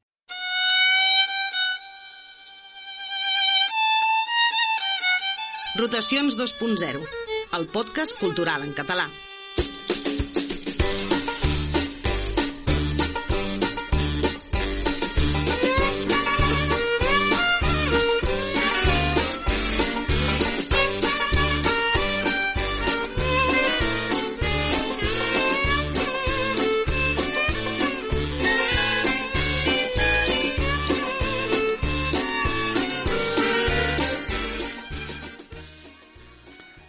[5.78, 7.06] Rotacions 2.0,
[7.52, 9.12] el podcast cultural en català.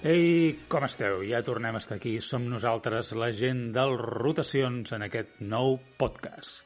[0.00, 1.18] Ei, com esteu?
[1.28, 2.14] Ja tornem a estar aquí.
[2.24, 6.64] Som nosaltres, la gent del Rotacions, en aquest nou podcast.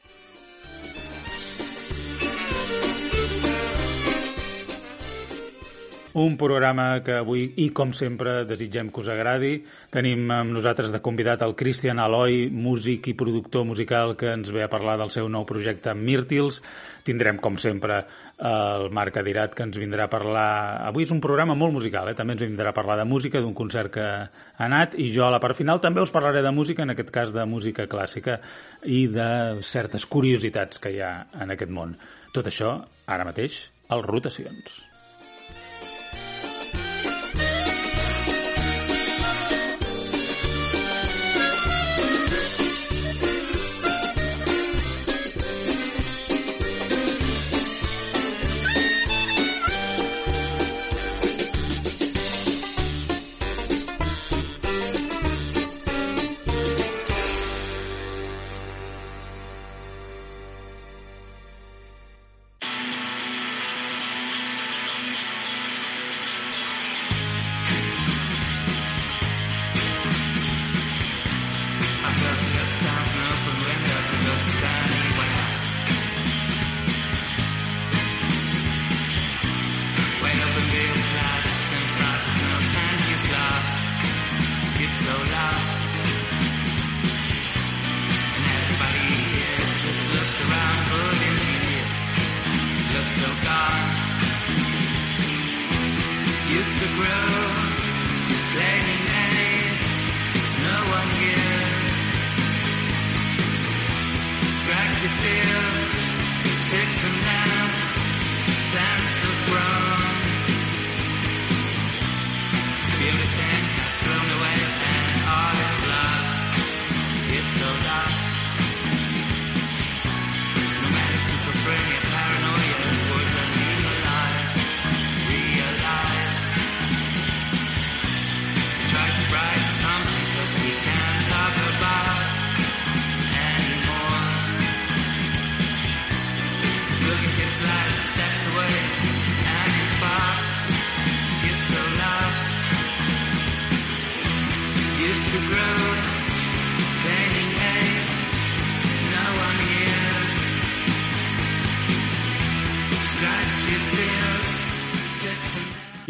[6.15, 9.57] Un programa que avui, i com sempre, desitgem que us agradi.
[9.91, 14.63] Tenim amb nosaltres de convidat el Cristian Aloi, músic i productor musical que ens ve
[14.63, 16.61] a parlar del seu nou projecte Mírtils.
[17.03, 18.05] Tindrem, com sempre,
[18.39, 20.47] el Marc Adirat, que ens vindrà a parlar...
[20.93, 22.15] Avui és un programa molt musical, eh?
[22.15, 25.35] també ens vindrà a parlar de música, d'un concert que ha anat, i jo a
[25.35, 28.39] la part final també us parlaré de música, en aquest cas de música clàssica,
[28.87, 29.29] i de
[29.67, 31.99] certes curiositats que hi ha en aquest món.
[32.31, 32.77] Tot això,
[33.11, 34.85] ara mateix, als Rotacions.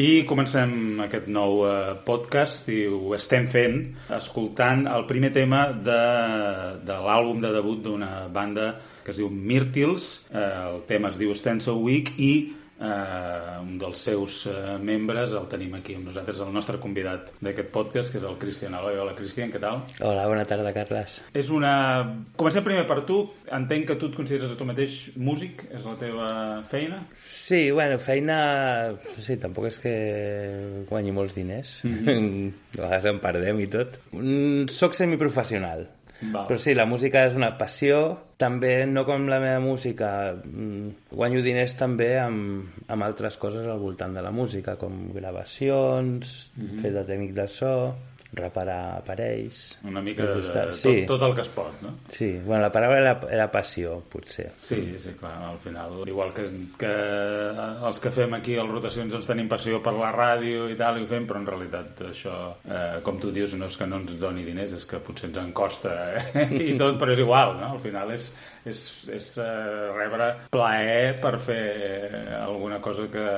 [0.04, 3.76] I comencem aquest nou eh, podcast i ho estem fent
[4.12, 6.00] escoltant el primer tema de,
[6.84, 8.72] de l'àlbum de debut d'una banda
[9.04, 12.32] que es diu Myrtils, eh, el tema es diu Stencil Week i
[12.84, 17.70] eh, un dels seus eh, membres el tenim aquí amb nosaltres, el nostre convidat d'aquest
[17.74, 18.98] podcast, que és el Cristian Aloy.
[19.00, 19.82] Hola, Cristian, què tal?
[20.04, 21.20] Hola, bona tarda, Carles.
[21.36, 21.72] És una...
[22.36, 23.20] Comencem primer per tu.
[23.54, 26.28] Entenc que tu et consideres a tu mateix músic, és la teva
[26.70, 27.02] feina?
[27.24, 28.38] Sí, bueno, feina...
[29.16, 29.96] Sí, tampoc és que
[30.90, 31.80] guanyi molts diners.
[31.84, 32.52] Mm -hmm.
[32.78, 34.00] a vegades en perdem i tot.
[34.12, 35.86] Mm, soc semiprofessional.
[36.32, 36.46] Val.
[36.48, 38.00] Però sí, la música és una passió.
[38.40, 43.78] També, no com la meva música, mm, guanyo diners també amb, amb altres coses al
[43.78, 46.80] voltant de la música, com gravacions, mm -hmm.
[46.80, 47.94] fer de tècnic de so,
[48.36, 49.78] reparar aparells...
[49.84, 50.94] Una mica de, de, tot, sí.
[51.08, 51.94] tot el que es pot, no?
[52.08, 54.50] Sí, bueno, la paraula era, era passió, potser.
[54.56, 56.00] Sí, sí, clar, al final.
[56.08, 56.46] Igual que,
[56.80, 56.92] que
[57.88, 61.06] els que fem aquí les rotacions doncs tenim passió per la ràdio i tal, i
[61.06, 62.36] ho fem, però en realitat això,
[62.68, 65.42] eh, com tu dius, no és que no ens doni diners, és que potser ens
[65.42, 66.46] en costa eh?
[66.70, 67.74] i tot, però és igual, no?
[67.76, 68.30] Al final és,
[68.64, 71.66] és, és eh, rebre plaer per fer
[72.40, 73.28] alguna cosa que,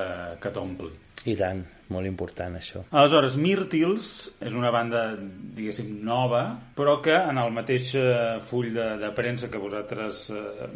[0.41, 0.93] que t'ompli.
[1.27, 2.83] I tant, molt important això.
[2.95, 5.09] Aleshores, Mirtils és una banda,
[5.57, 6.43] diguéssim, nova,
[6.77, 8.11] però que en el mateix eh,
[8.47, 10.69] full de, de premsa que vosaltres eh,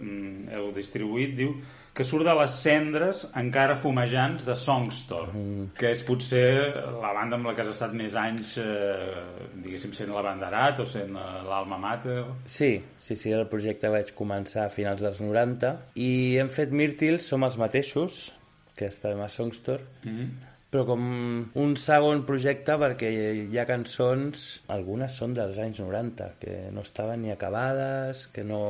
[0.58, 1.56] heu distribuït diu
[1.94, 5.66] que surt de les cendres encara fumejants de Songstorm, mm.
[5.80, 6.46] que és potser
[7.04, 11.16] la banda amb la que has estat més anys, eh, diguéssim, sent l'abanderat o sent
[11.20, 12.22] eh, l'alma mater.
[12.48, 17.28] Sí, sí, sí, el projecte vaig començar a finals dels 90 i hem fet Mirtils,
[17.28, 18.30] som els mateixos,
[18.76, 21.02] que estem a Songstorm, mm -hmm però com
[21.60, 23.10] un segon projecte perquè
[23.44, 28.62] hi ha cançons, algunes són dels anys 90, que no estaven ni acabades, que no...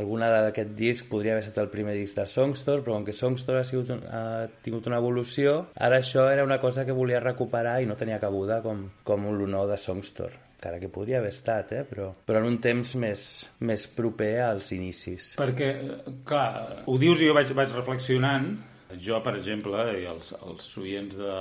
[0.00, 3.60] Alguna d'aquest disc podria haver estat el primer disc de Songstore, però com que Songstore
[3.60, 7.90] ha, sigut, ha tingut una evolució, ara això era una cosa que volia recuperar i
[7.90, 11.80] no tenia cabuda com, com l'honor de Songstore encara que podria haver estat, eh?
[11.82, 13.22] però, però en un temps més,
[13.66, 15.32] més proper als inicis.
[15.34, 15.72] Perquè,
[16.22, 18.52] clar, ho dius i jo vaig, vaig reflexionant,
[19.00, 21.36] jo, per exemple, i els, els oients de,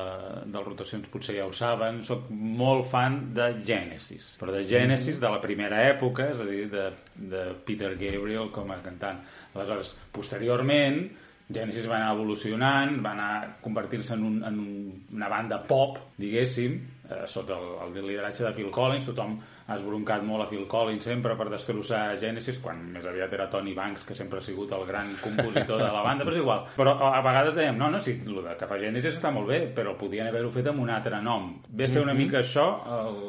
[0.53, 5.31] de rotacions potser ja ho saben, sóc molt fan de Genesis, però de Genesis de
[5.31, 6.85] la primera època, és a dir, de,
[7.33, 9.21] de Peter Gabriel com a cantant.
[9.55, 11.03] Aleshores, posteriorment,
[11.51, 13.31] Genesis va anar evolucionant, va anar
[13.63, 14.75] convertir-se en, un, en un,
[15.17, 16.77] una banda pop, diguéssim,
[17.09, 19.35] eh, sota el, el lideratge de Phil Collins, tothom
[19.71, 23.73] ha esbroncat molt a Phil Collins sempre per destrossar Genesis, quan més aviat era Tony
[23.77, 26.65] Banks, que sempre ha sigut el gran compositor de la banda, però és igual.
[26.77, 29.95] Però a vegades dèiem, no, no, sí, el que fa Genesis està molt bé, però
[29.99, 31.53] podien haver-ho fet amb un altre nom.
[31.69, 32.25] Ve ser una mm -hmm.
[32.25, 32.67] mica això
[32.99, 33.19] el,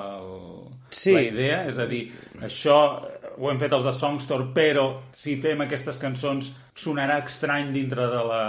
[0.00, 0.30] el,
[0.90, 1.12] sí.
[1.12, 2.10] la idea, és a dir,
[2.40, 2.78] això
[3.38, 8.22] ho hem fet els de Songstore, però si fem aquestes cançons sonarà estrany dintre de
[8.28, 8.44] la,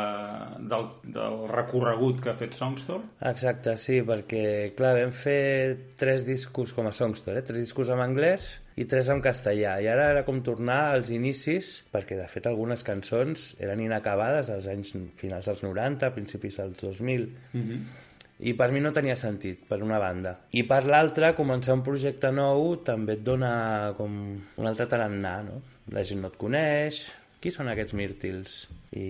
[0.60, 3.04] del, del recorregut que ha fet Songstore?
[3.30, 4.46] Exacte, sí, perquè,
[4.78, 7.48] clar, vam fer tres discos com a Songstore, eh?
[7.48, 11.78] tres discos en anglès i tres en castellà, i ara era com tornar als inicis,
[11.94, 17.32] perquè de fet algunes cançons eren inacabades als anys finals dels 90, principis dels 2000,
[17.54, 18.06] mm -hmm.
[18.40, 20.36] I per mi no tenia sentit, per una banda.
[20.54, 25.62] I per l'altra, començar un projecte nou també et dona com un altre tarannà, no?
[25.96, 27.02] La gent no et coneix,
[27.42, 28.58] qui són aquests mírtils?
[28.98, 29.08] I,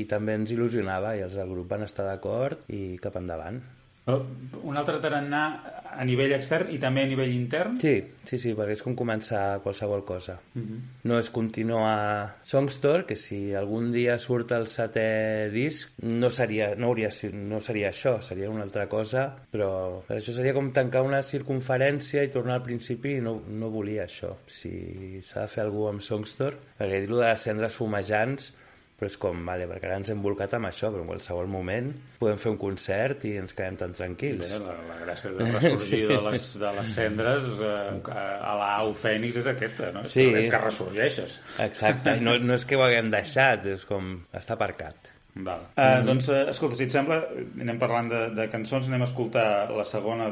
[0.00, 3.60] i també ens il·lusionava i els del grup van estar d'acord i cap endavant.
[4.08, 5.42] Un altre tarannà
[5.90, 7.76] a nivell extern i també a nivell intern?
[7.82, 10.38] Sí, sí, sí, perquè és com començar qualsevol cosa.
[10.54, 10.66] Uh mhm.
[10.66, 10.80] -huh.
[11.04, 16.86] No és continuar Songstore, que si algun dia surt el setè disc, no seria, no
[16.86, 21.22] hauria, no seria això, seria una altra cosa, però per això seria com tancar una
[21.22, 24.36] circunferència i tornar al principi i no, no volia això.
[24.46, 28.54] Si s'ha de fer algú amb Songstore, perquè dir-ho de les cendres fumejants
[29.00, 31.86] però és com, vale, perquè ara ens hem volcat amb això, però en qualsevol moment
[32.20, 34.42] podem fer un concert i ens quedem tan tranquils.
[34.42, 36.10] Bé, la, la gràcia de ressorgir sí.
[36.10, 40.02] de, les, de les cendres eh, a l'au Fènix és aquesta, no?
[40.04, 40.26] Sí.
[40.36, 41.38] És que ressorgeixes.
[41.64, 45.08] Exacte, no, no és que ho haguem deixat, és com, està aparcat.
[45.32, 45.62] Val.
[45.62, 46.04] Uh, mm -hmm.
[46.10, 47.22] Doncs, uh, escolta, si et sembla,
[47.60, 50.28] anem parlant de, de cançons, anem a escoltar la segona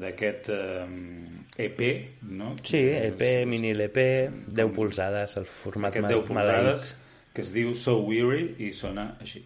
[0.00, 0.88] d'aquest uh,
[1.56, 1.80] EP,
[2.22, 2.56] no?
[2.64, 6.96] Sí, EP, mini LP, 10 polzades, el format Aquest 10 polzades,
[7.32, 9.44] que es diu So Weary i sona així.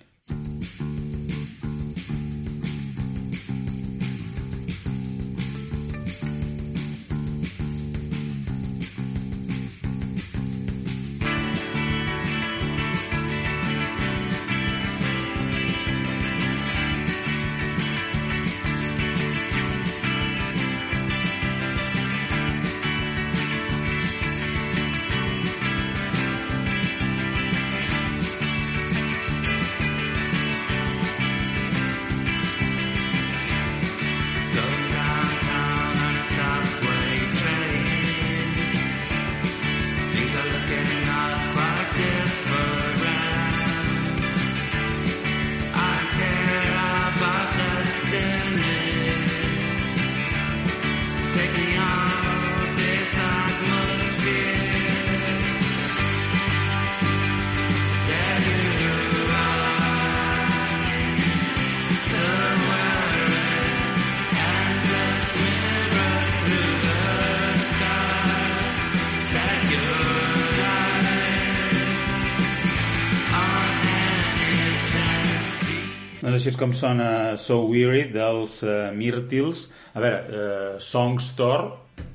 [76.46, 79.64] Així és com sona So Weary dels uh, Myrtils.
[79.98, 81.72] A veure, uh, Song Store,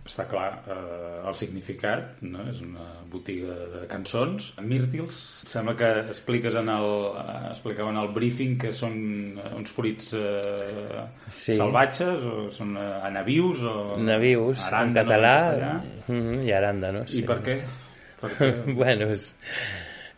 [0.08, 2.46] està clar uh, el significat, no?
[2.48, 4.54] és una botiga de cançons.
[4.64, 5.20] Myrtils,
[5.52, 8.96] sembla que expliques en el, uh, explicaven el briefing que són
[9.52, 11.58] uns fruits uh, sí.
[11.60, 13.78] salvatges, o són uh, anavius, o...
[14.00, 17.04] Navius, aranda, en català, no, mm -hmm, i aranda, no?
[17.04, 17.20] Sí.
[17.20, 17.62] I per què?
[18.24, 18.54] Per què?
[18.80, 19.34] bueno, és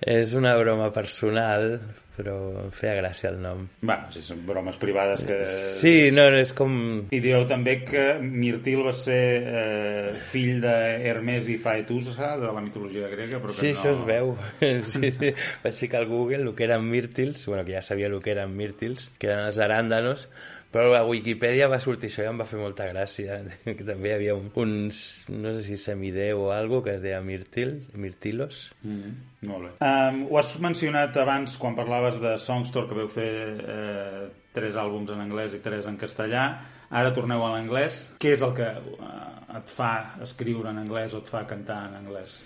[0.06, 1.78] És una broma personal,
[2.14, 3.64] però em feia gràcia el nom.
[3.82, 5.38] Bueno, si són bromes privades que...
[5.80, 6.76] Sí, no, és com...
[7.16, 13.10] I dieu també que Mirtil va ser eh, fill d'Hermes i Faetusa, de la mitologia
[13.12, 13.80] grega, però que Sí, no...
[13.80, 14.34] això es veu.
[14.94, 15.34] Sí, sí.
[15.64, 18.54] Vaig ficar al Google el que eren mírtils, bueno, que ja sabia el que eren
[18.58, 20.28] mírtils, que eren els aràndanos,
[20.74, 23.38] però a Wikipedia va sortir això i em va fer molta gràcia,
[23.78, 27.22] que també hi havia un, uns, no sé si semideu o algo que es deia
[27.22, 28.64] Mirtil, Mirtilos.
[28.82, 29.12] Mm,
[29.52, 29.74] molt bé.
[29.86, 34.24] Um, ho has mencionat abans quan parlaves de Songstore, que veu fer eh,
[34.56, 36.48] tres àlbums en anglès i tres en castellà.
[36.94, 38.04] Ara torneu a l'anglès.
[38.22, 39.22] Què és el que eh,
[39.60, 39.94] et fa
[40.26, 42.40] escriure en anglès o et fa cantar en anglès?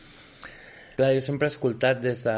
[0.98, 2.36] Clar, jo sempre he escoltat des de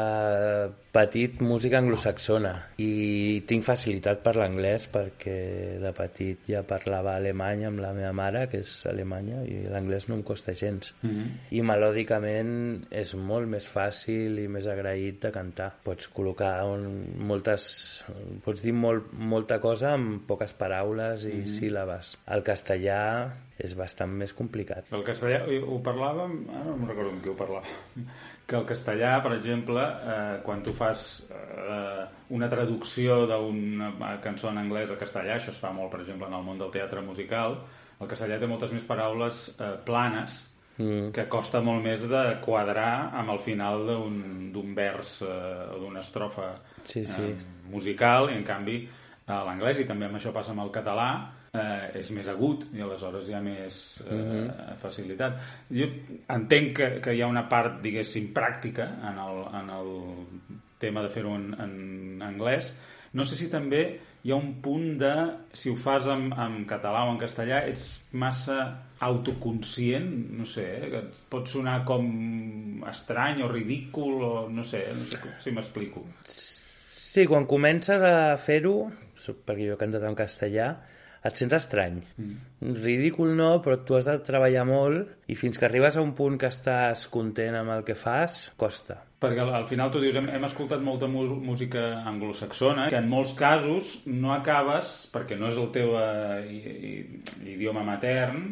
[0.90, 5.36] petit música anglosaxona i tinc facilitat per l'anglès perquè
[5.82, 10.18] de petit ja parlava alemany amb la meva mare, que és alemanya, i l'anglès no
[10.18, 10.92] em costa gens.
[11.02, 11.26] Mm -hmm.
[11.50, 15.70] I melòdicament és molt més fàcil i més agraït de cantar.
[15.84, 18.04] Pots col·locar un, moltes...
[18.44, 21.60] pots dir molt, molta cosa amb poques paraules i mm -hmm.
[21.60, 22.16] síl·labes.
[22.26, 23.30] El castellà
[23.60, 24.88] és bastant més complicat.
[24.96, 28.06] El castellà, ho parlàvem, ara no em recordo amb qui ho parlàvem,
[28.46, 32.04] que el castellà, per exemple, eh, quan tu fas eh,
[32.36, 36.38] una traducció d'una cançó en anglès a castellà, això es fa molt, per exemple, en
[36.38, 37.60] el món del teatre musical,
[38.00, 40.40] el castellà té moltes més paraules eh, planes
[40.78, 41.10] mm.
[41.16, 46.54] que costa molt més de quadrar amb el final d'un vers eh, o d'una estrofa
[46.84, 47.28] sí, sí.
[47.28, 47.34] Eh,
[47.70, 48.80] musical, i en canvi
[49.30, 51.10] a l'anglès, i també amb això passa amb el català,
[51.52, 54.76] eh, és més agut i aleshores hi ha més eh, mm -hmm.
[54.80, 55.38] facilitat.
[55.70, 55.86] Jo
[56.28, 59.88] entenc que, que hi ha una part, diguéssim, pràctica en el, en el
[60.80, 62.72] tema de fer-ho en, en anglès.
[63.16, 63.82] No sé si també
[64.22, 65.12] hi ha un punt de,
[65.56, 68.58] si ho fas en, en català o en castellà, ets massa
[69.06, 75.08] autoconscient, no sé, eh, que pot sonar com estrany o ridícul o no sé, no
[75.08, 76.04] sé si m'explico.
[77.00, 80.74] Sí, quan comences a fer-ho, perquè jo he cantat en castellà,
[81.24, 82.00] et sents estrany.
[82.16, 82.80] Mm.
[82.80, 86.38] Ridícul no, però tu has de treballar molt i fins que arribes a un punt
[86.40, 89.00] que estàs content amb el que fas, costa.
[89.20, 93.34] Perquè al, al final tu dius, hem, hem escoltat molta música anglosaxona, que en molts
[93.36, 96.60] casos no acabes, perquè no és el teu eh, i,
[96.90, 96.94] i,
[97.52, 98.48] idioma matern,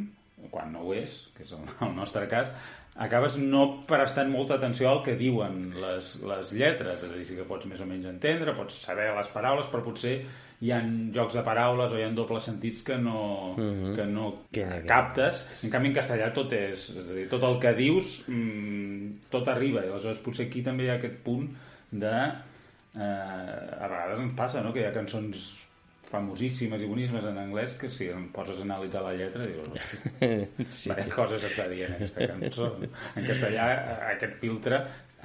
[0.52, 2.52] quan no ho és, que és el, el nostre cas,
[2.98, 7.38] acabes no prestant molta atenció al que diuen les, les lletres, és a dir, sí
[7.38, 10.18] que pots més o menys entendre, pots saber les paraules, però potser
[10.58, 10.80] hi ha
[11.14, 13.20] jocs de paraules o hi ha dobles sentits que no,
[13.52, 13.94] uh -huh.
[13.94, 15.44] que no que, captes.
[15.62, 16.90] En canvi, en castellà tot és...
[16.96, 19.84] És a dir, tot el que dius, mmm, tot arriba.
[19.84, 21.48] I aleshores potser aquí també hi ha aquest punt
[21.90, 22.32] de...
[22.96, 25.68] Eh, a vegades ens passa, no?, que hi ha cançons
[26.08, 29.68] famosíssimes i boníssimes en anglès que si em poses a analitzar la lletra dius,
[30.80, 30.88] sí.
[30.88, 33.66] quines coses està dient aquesta cançó en castellà
[34.14, 34.80] aquest filtre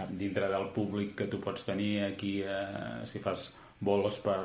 [0.10, 4.42] dintre del públic que tu pots tenir aquí eh, si fas bolos per,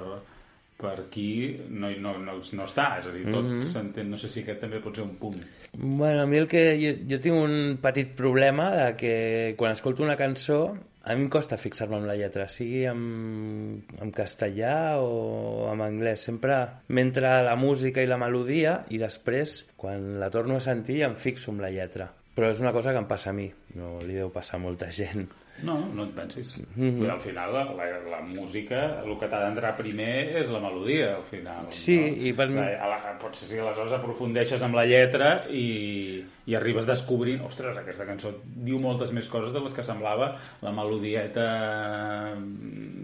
[0.78, 3.70] per aquí no, no, no, no està, és a dir, tot mm -hmm.
[3.72, 5.40] s'entén, no sé si aquest també pot ser un punt.
[5.72, 6.78] Bueno, a mi el que...
[6.78, 11.28] Jo, jo tinc un petit problema de que quan escolto una cançó a mi em
[11.30, 16.20] costa fixar-me en la lletra, sigui en, en castellà o en anglès.
[16.28, 16.58] Sempre
[16.88, 21.50] m'entra la música i la melodia i després, quan la torno a sentir, em fixo
[21.50, 22.10] en la lletra.
[22.36, 24.92] Però és una cosa que em passa a mi, no li deu passar a molta
[24.92, 25.26] gent.
[25.66, 26.54] No, no et pensis.
[26.76, 27.10] Mm -hmm.
[27.10, 31.24] Al final, la, la, la música, el que t'ha d'entrar primer és la melodia, al
[31.24, 31.66] final.
[31.70, 32.06] Sí, no?
[32.26, 32.56] i per mi...
[32.56, 38.32] La, potser si aleshores aprofundeixes amb la lletra i, i arribes descobrint, ostres, aquesta cançó
[38.44, 42.36] diu moltes més coses de les que semblava la melodieta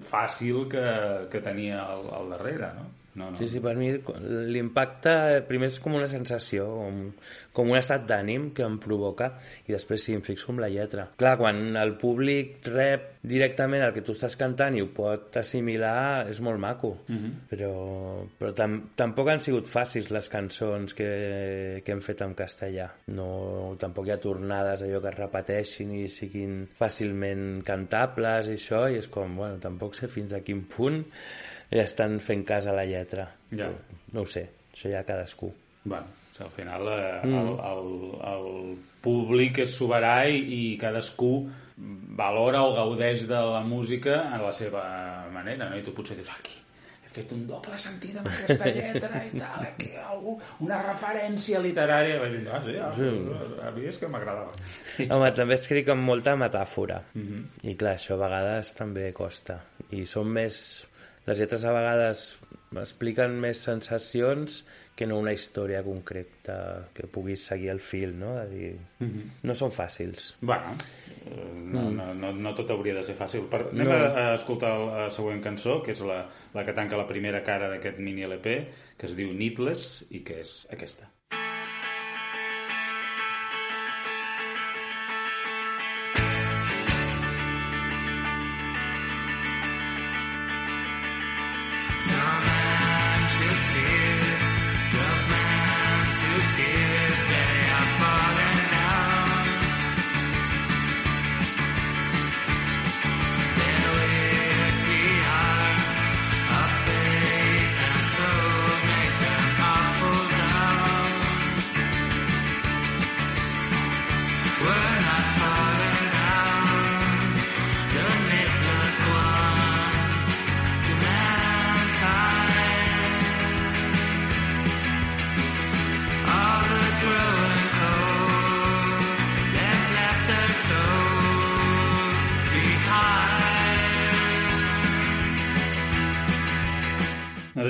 [0.02, 0.84] fàcil que,
[1.30, 3.03] que tenia al, al darrere, no?
[3.14, 3.38] No, no.
[3.38, 3.92] Sí, sí, per mi
[4.50, 5.14] l'impacte
[5.48, 7.00] primer és com una sensació, com,
[7.54, 9.30] com un estat d'ànim que em provoca
[9.68, 11.06] i després sí, em fixo amb la lletra.
[11.20, 16.26] Clar, quan el públic rep directament el que tu estàs cantant i ho pot assimilar,
[16.30, 16.90] és molt maco.
[17.06, 17.32] Uh -huh.
[17.50, 17.72] Però,
[18.38, 22.90] però tam tampoc han sigut fàcils les cançons que, que hem fet en castellà.
[23.06, 28.90] No, tampoc hi ha tornades allò que es repeteixin i siguin fàcilment cantables i això,
[28.90, 31.04] i és com, bueno, tampoc sé fins a quin punt
[31.82, 33.28] estan fent cas a la lletra.
[33.50, 33.70] Ja.
[34.12, 35.52] No ho sé, això ja cadascú.
[35.84, 36.06] Bueno,
[36.40, 37.34] al final eh, mm.
[37.34, 37.90] el, el,
[38.32, 41.34] el públic és soberà i, i cadascú
[41.76, 44.84] valora o gaudeix de la música a la seva
[45.32, 45.78] manera, no?
[45.78, 46.56] I tu potser dius, aquí,
[47.04, 52.20] he fet un doble sentit amb aquesta lletra i tal, aquí algú, una referència literària.
[52.22, 53.10] Vaig dir, ah, sí, ah, sí.
[53.66, 54.54] a mi és que m'agradava.
[55.08, 57.02] Home, també escric amb molta metàfora.
[57.14, 57.70] Mm -hmm.
[57.70, 59.60] I clar, això a vegades també costa.
[59.90, 60.86] I són més
[61.26, 62.24] les lletres a vegades
[62.80, 64.62] expliquen més sensacions
[64.94, 66.56] que no una història concreta
[66.94, 68.34] que puguis seguir el fil, no?
[68.36, 69.30] De dir, mm -hmm.
[69.42, 70.34] no són fàcils.
[70.40, 70.76] Bueno,
[71.72, 73.48] no, no, no, no tot hauria de ser fàcil.
[73.48, 73.94] Per, anem no.
[73.94, 77.68] a, a escoltar la següent cançó, que és la, la que tanca la primera cara
[77.68, 81.10] d'aquest mini LP, que es diu Needless, i que és aquesta.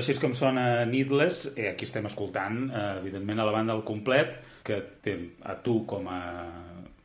[0.04, 3.84] Així és com sona Needless, eh, aquí estem escoltant, eh, evidentment, a la banda al
[3.88, 5.16] complet, que té
[5.48, 6.20] a tu com a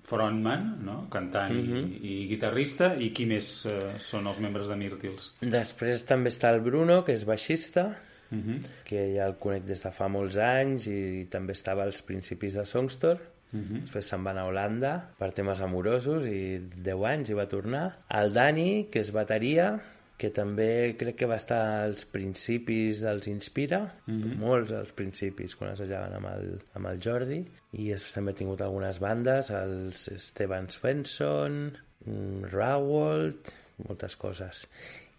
[0.10, 1.08] frontman, no?
[1.12, 1.88] cantant mm -hmm.
[2.02, 5.34] i, i guitarrista, i qui més eh, són els membres de Myrtils?
[5.40, 7.96] Després també està el Bruno, que és baixista,
[8.32, 8.60] mm -hmm.
[8.84, 12.66] que ja el conec des de fa molts anys i també estava als principis de
[12.66, 13.20] Songstore.
[13.52, 13.66] Uh mhm.
[13.66, 13.82] -huh.
[13.82, 17.98] Després se'n va anar a Holanda per temes amorosos i 10 anys i va tornar.
[18.10, 19.80] El Dani, que és bateria,
[20.20, 24.40] que també crec que va estar als principis dels Inspira, mm -hmm.
[24.44, 27.40] molts als principis, quan assajaven amb el, amb el Jordi,
[27.72, 33.48] i després també he tingut algunes bandes, els Steven Svensson, mm, Rawold,
[33.88, 34.68] moltes coses.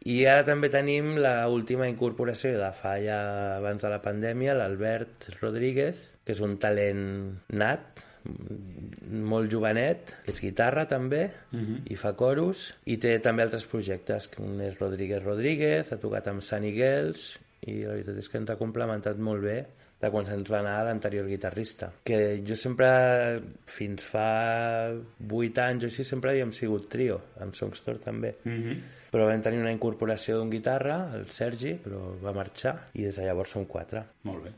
[0.05, 5.29] I ara també tenim la última incorporació de fa ja abans de la pandèmia, l'Albert
[5.41, 11.67] Rodríguez, que és un talent nat, molt jovenet, és guitarra també, uh mhm.
[11.67, 11.93] -huh.
[11.93, 16.29] i fa coros, i té també altres projectes, que un és Rodríguez Rodríguez, ha tocat
[16.29, 19.67] amb Sunny Girls, i la veritat és que ens ha complementat molt bé
[20.01, 21.91] de quan se'ns va anar l'anterior guitarrista.
[22.05, 22.89] Que jo sempre,
[23.69, 24.89] fins fa
[25.29, 28.37] 8 anys o així, sempre havíem sigut trio, amb Songstore també.
[28.45, 28.63] Mhm.
[28.65, 28.81] -huh.
[29.11, 33.25] Però vam tenir una incorporació d'un guitarra, el Sergi, però va marxar, i des de
[33.25, 34.05] llavors som quatre.
[34.23, 34.51] Molt bé.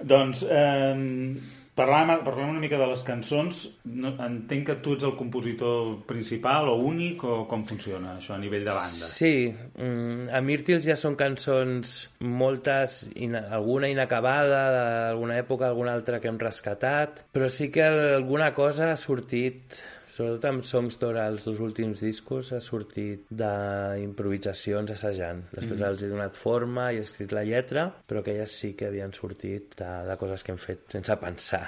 [0.00, 1.36] Doncs, eh,
[1.78, 3.60] Parlem, parlem una mica de les cançons.
[4.02, 8.38] No, entenc que tu ets el compositor principal o únic o com funciona això a
[8.42, 9.10] nivell de banda?
[9.12, 16.18] Sí, mm, a Myrtils ja són cançons moltes, in, alguna inacabada d'alguna època, alguna altra
[16.18, 19.78] que hem rescatat, però sí que alguna cosa ha sortit
[20.18, 25.44] Sobretot amb Songstore, els dos últims discos, ha sortit d'improvisacions assajant.
[25.52, 25.90] Després mm.
[25.92, 29.76] els he donat forma i he escrit la lletra, però aquelles sí que havien sortit
[29.78, 31.62] de, de coses que hem fet sense pensar.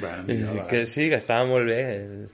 [0.00, 1.78] Bueno, mira, que sí, que estava molt bé.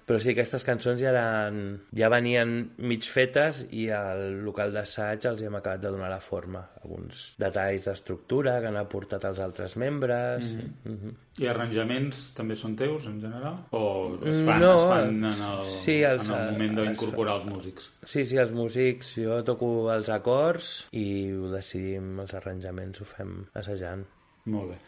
[0.09, 1.61] Però sí, aquestes cançons ja, eren,
[1.93, 6.65] ja venien mig fetes i al local d'assaig els hem acabat de donar la forma.
[6.81, 10.49] Alguns detalls d'estructura que han aportat els altres membres...
[10.55, 10.89] Mm -hmm.
[10.89, 11.21] Mm -hmm.
[11.35, 13.57] I arranjaments també són teus, en general?
[13.75, 17.47] O es fan, no, es fan en el, sí, els, en el moment d'incorporar els
[17.51, 17.91] músics?
[18.03, 23.41] Sí, sí, els músics, jo toco els acords i ho decidim, els arranjaments ho fem
[23.61, 24.07] assajant.
[24.53, 24.83] Molt bé.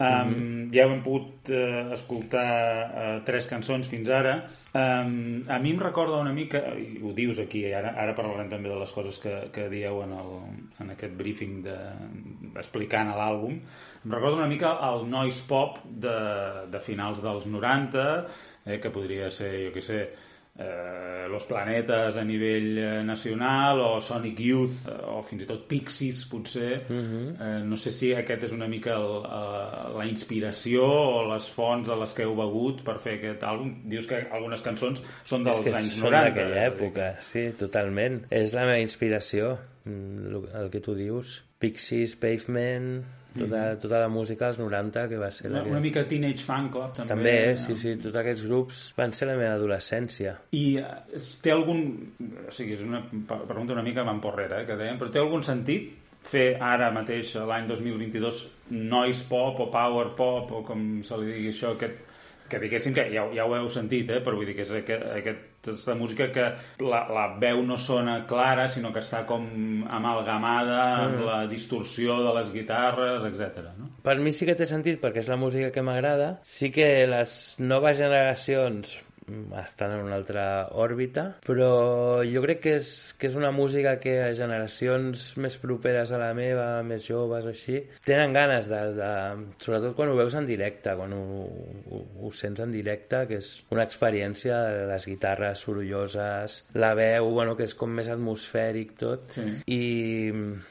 [0.00, 0.74] Um, mm -hmm.
[0.74, 4.48] Ja hem pogut uh, escoltar uh, tres cançons fins ara.
[4.72, 8.68] Um, a mi em recorda una mica, i ho dius aquí, ara, ara parlarem també
[8.68, 10.30] de les coses que, que dieu en, el,
[10.80, 11.76] en aquest briefing de,
[12.56, 13.60] explicant l'àlbum,
[14.04, 16.18] em recorda una mica el noise pop de,
[16.70, 18.26] de finals dels 90,
[18.66, 20.02] eh, que podria ser, jo què sé,
[20.58, 25.64] eh, Los Planetes a nivell eh, nacional o Sonic Youth eh, o fins i tot
[25.70, 27.14] Pixies potser uh mhm.
[27.14, 27.30] -huh.
[27.46, 31.88] eh, no sé si aquest és una mica el, eh, la inspiració o les fonts
[31.88, 35.60] a les que heu begut per fer aquest àlbum dius que algunes cançons són dels
[35.66, 39.58] és anys 90 d'aquella època, sí, totalment és la meva inspiració
[40.60, 43.02] el que tu dius Pixies, Pavement
[43.36, 43.78] tota, mm -hmm.
[43.78, 45.70] tota la música dels 90 que va ser una, que...
[45.70, 49.36] una mica Teenage Fan Club també, també sí, sí, tots aquests grups van ser la
[49.36, 50.84] meva adolescència i uh,
[51.42, 52.12] té algun
[52.48, 53.04] o sigui, és una
[53.46, 57.66] pregunta una mica mamporrera eh, que dèiem, però té algun sentit fer ara mateix, l'any
[57.68, 62.09] 2022 noise pop o power pop o com se li digui això, aquest
[62.50, 64.20] que diguéssim que ja, ja ho heu sentit, eh?
[64.24, 66.46] però vull dir que és aquest, aquesta música que
[66.84, 69.46] la, la veu no sona clara, sinó que està com
[69.88, 71.04] amalgamada mm.
[71.04, 73.70] amb la distorsió de les guitarres, etc.
[73.78, 73.90] No?
[74.04, 76.34] Per mi sí que té sentit, perquè és la música que m'agrada.
[76.46, 78.98] Sí que les noves generacions
[79.60, 81.70] estan en una altra òrbita, però
[82.26, 86.32] jo crec que és, que és una música que a generacions més properes a la
[86.36, 89.10] meva, més joves o així, tenen ganes de, de...
[89.62, 91.22] Sobretot quan ho veus en directe, quan ho,
[91.90, 97.56] ho, ho sents en directe, que és una experiència, les guitarres sorolloses, la veu, bueno,
[97.58, 99.44] que és com més atmosfèric tot, Sí.
[99.70, 99.80] i...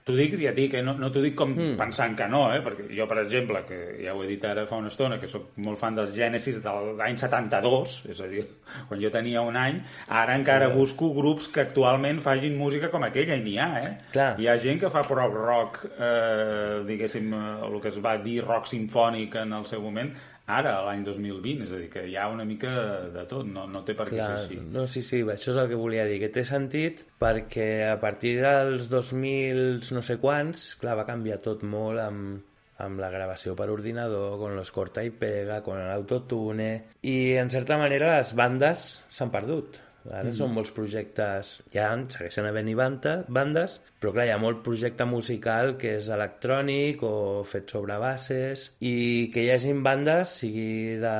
[0.05, 0.83] T'ho dic, ja et dic, eh?
[0.85, 1.75] no, no t'ho dic com mm.
[1.79, 2.61] pensant que no, eh?
[2.65, 5.53] perquè jo, per exemple, que ja ho he dit ara fa una estona, que sóc
[5.63, 8.45] molt fan dels Genesis de l'any 72, és a dir,
[8.87, 13.37] quan jo tenia un any, ara encara busco grups que actualment fagin música com aquella,
[13.37, 13.93] i n'hi ha, eh?
[14.13, 14.33] Clar.
[14.39, 18.41] Hi ha gent que fa prop rock, eh, diguéssim, eh, el que es va dir
[18.45, 20.13] rock sinfònic en el seu moment,
[20.49, 22.71] ara, l'any 2020, és a dir, que hi ha una mica
[23.13, 24.59] de tot, no, no té per què Clar, ser així.
[24.73, 28.39] no, sí, sí, això és el que volia dir, que té sentit perquè a partir
[28.41, 32.41] dels 2000 no sé quants, clar, va canviar tot molt amb,
[32.79, 36.71] amb la gravació per ordinador, con los corta i pega, con l'autotune,
[37.03, 39.79] i en certa manera les bandes s'han perdut.
[40.07, 40.35] Ara mm.
[40.37, 45.73] són molts projectes, ja en segueixen havent-hi bandes, però clar, hi ha molt projecte musical
[45.79, 51.15] que és electrònic o fet sobre bases, i que hi hagin bandes, sigui de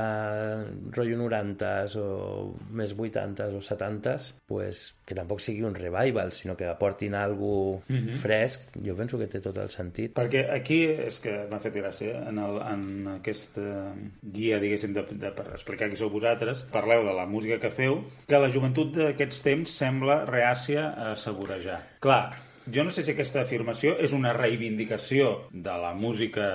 [0.96, 2.08] rotllo 90s o
[2.72, 7.96] més 80s o 70s, pues, que tampoc sigui un revival, sinó que aportin algo mm
[7.96, 8.22] -hmm.
[8.24, 10.16] fresc, jo penso que té tot el sentit.
[10.16, 15.32] Perquè aquí és que m'ha fet gràcia, en, el, en aquesta guia, diguéssim, de, de,
[15.32, 19.42] per explicar qui sou vosaltres, parleu de la música que feu, que la joventut d'aquests
[19.42, 22.00] temps sembla reàcia a saborejar.
[22.00, 26.48] Clar, jo no sé si aquesta afirmació és una reivindicació de la música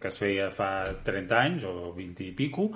[0.00, 0.68] que es feia fa
[1.06, 2.66] 30 anys o 20 i pico,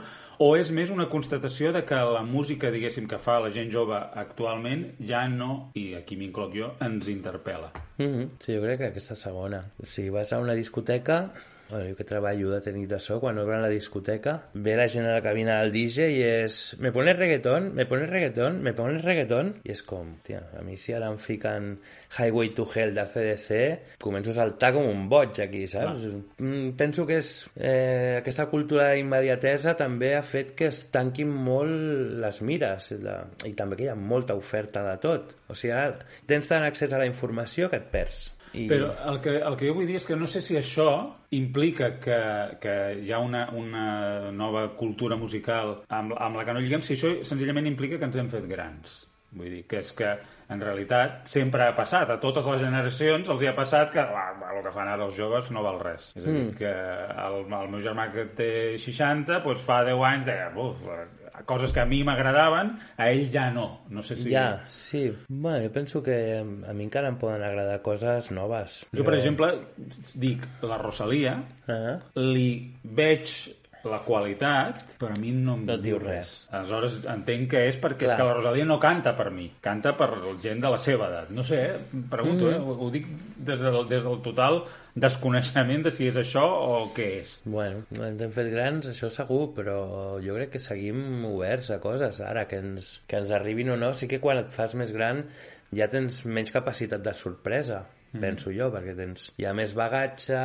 [0.40, 3.99] o és més una constatació de que la música, diguéssim, que fa la gent jove
[4.23, 7.68] actualment ja no, i aquí m'incloc jo, ens interpel·la.
[7.99, 8.29] Mm -hmm.
[8.40, 9.62] Sí, jo crec que aquesta segona.
[9.85, 11.35] Sigui, vas a una discoteca
[11.69, 15.05] Bueno, jo que treballo de tècnic de so, quan obren la discoteca, ve la gent
[15.05, 16.57] a la cabina del DJ i és...
[16.81, 17.73] Me pones reggaeton?
[17.77, 18.63] Me pones reggaeton?
[18.65, 19.53] Me pones reggaeton?
[19.69, 21.75] I és com, tia, a mi si ara em fiquen
[22.17, 23.59] Highway to Hell de CDC,
[24.01, 26.07] començo a saltar com un boig aquí, saps?
[26.41, 27.33] Mm, penso que és...
[27.59, 33.53] Eh, aquesta cultura d'immediatesa també ha fet que es tanquin molt les mires la, i
[33.59, 35.37] també que hi ha molta oferta de tot.
[35.53, 38.31] O sigui, ara tens tant accés a la informació que et perds.
[38.55, 38.67] I...
[38.71, 40.89] Però el que, el que jo vull dir és que no sé si això
[41.37, 42.21] implica que,
[42.63, 46.95] que hi ha una, una nova cultura musical amb, amb la que no lliguem, si
[46.97, 49.05] això senzillament implica que ens hem fet grans.
[49.37, 50.15] Vull dir, que és que
[50.49, 54.31] en realitat sempre ha passat, a totes les generacions els hi ha passat que va,
[54.55, 56.15] el que fan ara els joves no val res.
[56.17, 56.55] És a dir, Mm.
[56.57, 56.71] que
[57.27, 60.81] el, el meu germà que té 60, doncs fa 10 anys deia, buf,
[61.46, 63.85] coses que a mi m'agradaven, a ell ja no.
[63.90, 64.31] No sé si...
[64.33, 65.12] Ja, sí.
[65.29, 68.87] Bueno, jo penso que a mi encara em poden agradar coses noves.
[68.96, 69.53] Jo, per exemple,
[70.16, 73.29] dic, la Rosalia, Ah, li veig
[73.90, 76.33] la qualitat, però a mi no em No et diu res.
[76.55, 78.12] Aleshores entenc que és perquè Clar.
[78.14, 80.11] és que la Rosalia no canta per mi, canta per
[80.44, 81.31] gent de la seva edat.
[81.35, 82.03] No sé, eh?
[82.11, 82.55] pregunto, Mm.
[82.55, 82.59] eh?
[82.59, 84.62] Ho, ho dic des del, des del total
[84.98, 87.37] desconeixement de si és això o què és.
[87.44, 89.79] bueno, ens hem fet grans, això segur, però
[90.24, 92.20] jo crec que seguim oberts a coses.
[92.20, 95.24] Ara, que ens, que ens arribin o no, sí que quan et fas més gran
[95.74, 98.20] ja tens menys capacitat de sorpresa, mm.
[98.22, 100.38] penso jo, perquè tens hi ha més bagatge...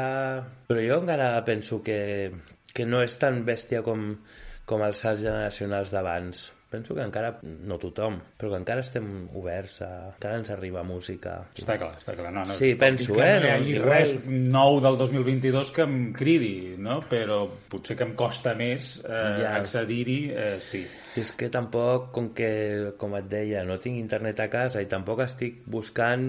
[0.67, 2.31] Però jo encara penso que,
[2.73, 4.17] que no és tan bèstia com,
[4.65, 6.49] com els salts generacionals d'abans.
[6.73, 9.05] Penso que encara, no tothom, però que encara estem
[9.37, 9.89] oberts a...
[10.15, 11.35] encara ens arriba música.
[11.53, 12.31] Està clar, està clar.
[12.33, 15.85] No, no, Sí, penso, que eh, No hi hagi igual- res nou del 2022 que
[15.85, 16.95] em cridi, no?
[17.11, 19.51] Però potser que em costa més eh, Ja.
[19.59, 20.81] accedir-hi, eh, sí.
[21.13, 22.49] I és que tampoc, com que,
[22.97, 26.25] com et deia, no tinc internet a casa i tampoc estic buscant...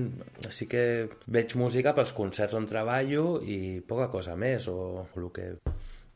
[0.53, 5.55] Sí que veig música pels concerts on treballo i poca cosa més, o el que...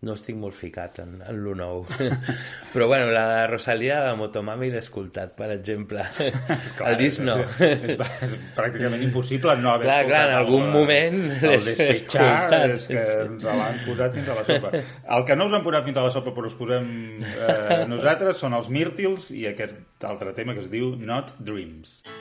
[0.06, 1.80] No estic molt ficat en, en lo nou.
[2.72, 6.04] Però, bueno, la de Rosalia, la Motomami, l'he escoltat, per exemple.
[6.78, 7.34] Clar, el disc no.
[7.58, 11.18] És, és, és pràcticament impossible no haver Clar, escoltat clar, en algun el, moment
[11.50, 14.72] el l'he escoltat, és que ens l'han posat fins a la sopa.
[15.18, 16.88] El que no us han posat fins a la sopa però us posem
[17.26, 21.98] eh, nosaltres són els Myrtils i aquest altre tema que es diu Not Dreams.
[22.04, 22.17] These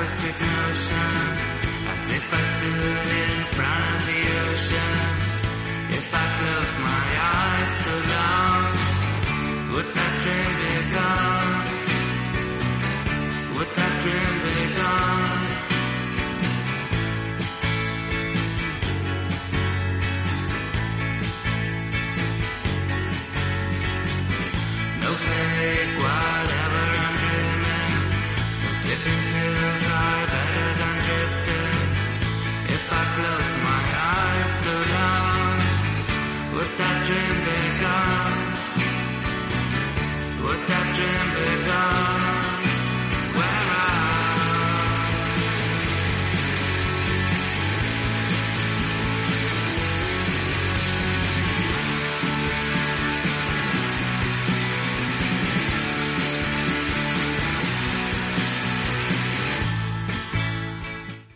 [0.00, 1.12] have notion
[1.92, 4.98] As if I stood in front of the ocean
[5.98, 8.62] If I close my eyes too long
[9.72, 11.54] Would that dream be gone?
[13.56, 15.40] Would that dream be gone?
[25.02, 27.94] No fake, whatever I'm dreaming.
[28.60, 29.79] Some sleeping pills
[33.20, 33.59] close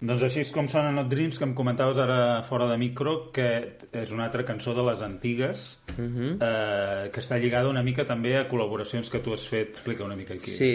[0.04, 3.46] Doncs així és com sonen Not Dreams, que em comentaves ara fora de micro, que
[3.88, 8.44] és una altra cançó de les antigues, eh, que està lligada una mica també a
[8.50, 9.78] col·laboracions que tu has fet.
[9.78, 10.52] Explica una mica aquí.
[10.52, 10.72] Sí,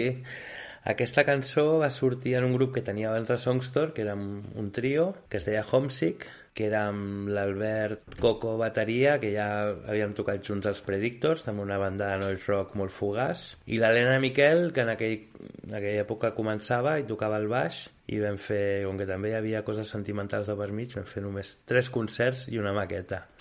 [0.82, 4.70] aquesta cançó va sortir en un grup que tenia abans de Songstore, que era un,
[4.74, 10.42] trio, que es deia Homesick, que era amb l'Albert Coco bateria, que ja havíem tocat
[10.42, 14.82] junts als Predictors, amb una banda de noise rock molt fugaç, i l'Helena Miquel, que
[14.82, 15.16] en, aquell,
[15.68, 19.36] en aquella època començava i tocava el baix, i vam fer, com que també hi
[19.38, 23.22] havia coses sentimentals de per mig, vam fer només tres concerts i una maqueta.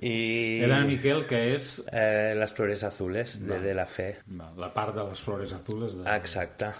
[0.00, 0.60] I...
[0.64, 3.60] Elena Miquel, que és Eh, les flores azules, de Va.
[3.64, 4.10] De La Fe.
[4.28, 5.96] va, la part de les flores azules.
[5.96, 6.04] De...
[6.16, 6.72] Exacte.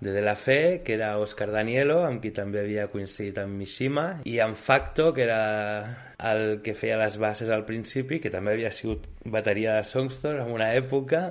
[0.00, 4.20] De De La Fe, que era Oscar Danielo, amb qui també havia coincidit amb Mishima,
[4.24, 8.70] i amb Facto, que era el que feia les bases al principi, que també havia
[8.72, 11.22] sigut bateria de Songstore en una època,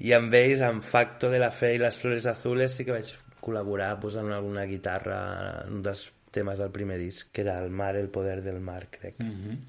[0.00, 3.12] i amb ells, amb Facto, De La Fe i les Flores Azules, sí que vaig
[3.40, 7.94] col·laborar posant alguna guitarra en un dels temes del primer disc, que era El mar,
[7.96, 9.22] el poder del mar, crec.
[9.22, 9.60] Mhm.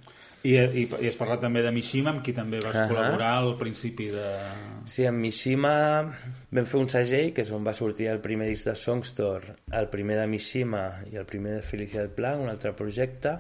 [0.48, 2.88] I, i, I has parlat també de Mishima, amb qui també vas Ahà.
[2.88, 4.26] col·laborar al principi de...
[4.88, 5.74] Sí, amb Mishima
[6.56, 9.90] vam fer un segell, que és on va sortir el primer disc de Songstore, el
[9.92, 13.36] primer de Mishima i el primer de Felicidad Plan, un altre projecte.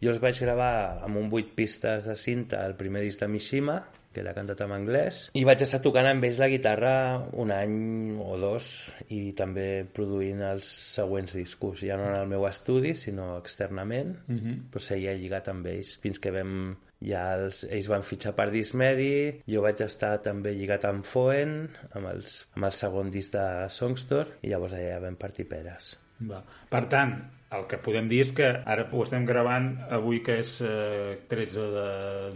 [0.00, 3.80] Jo els vaig gravar amb un 8 pistes de cinta el primer disc de Mishima,
[4.10, 6.92] que era cantat en anglès, i vaig estar tocant amb ells la guitarra
[7.38, 7.76] un any
[8.18, 8.70] o dos
[9.14, 14.16] i també produint els següents discos, ja no en el meu estudi, sinó externament,
[14.72, 16.54] però seguia lligat amb ells, fins que vam
[17.00, 22.10] ja els, ells van fitxar per Dismedi, jo vaig estar també lligat amb Foen, amb,
[22.10, 25.94] els, amb el segon disc de Songstore, i llavors allà vam partir peres.
[26.28, 26.42] Va.
[26.68, 27.14] Per tant,
[27.50, 31.64] el que podem dir és que ara ho estem gravant avui que és eh, 13
[31.74, 31.86] de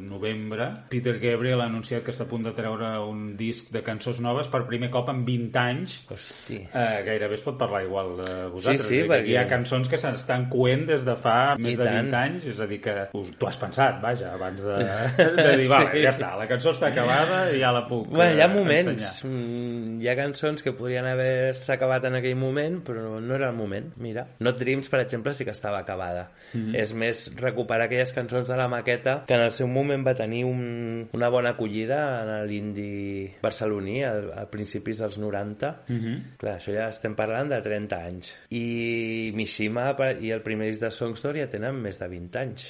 [0.03, 0.67] novembre.
[0.91, 4.49] Peter Gabriel ha anunciat que està a punt de treure un disc de cançons noves
[4.51, 5.95] per primer cop en 20 anys.
[6.11, 6.59] Hosti.
[6.67, 8.89] Eh, gairebé es pot parlar igual de vosaltres.
[8.89, 11.85] Sí, sí, perquè- Hi ha cançons que s'estan coent des de fa més I de
[11.85, 12.15] 20 tant.
[12.35, 12.97] anys, és a dir, que
[13.39, 14.77] tu has pensat, vaja, abans de,
[15.39, 16.03] de dir, vale, Sí.
[16.03, 18.91] ja està, la cançó està acabada i ja la puc Bueno, hi ha eh, moments,
[18.91, 19.33] ensenyar.
[19.33, 23.57] mm, hi ha cançons que podrien haver-se acabat en aquell moment, però no era el
[23.57, 24.27] moment, mira.
[24.41, 26.31] Not Dreams, per exemple, sí que estava acabada.
[26.53, 26.75] Mhm.
[26.75, 30.45] És més recuperar aquelles cançons de la maqueta que en el seu moment va tenir
[30.45, 35.71] un, una bona acollida en l'indi barceloní al- a, principis dels 90.
[35.89, 36.37] Mhm.
[36.39, 38.35] Clar, això ja estem parlant de 30 anys.
[38.51, 42.69] I Mishima i el primer disc de Songstore ja tenen més de 20 anys.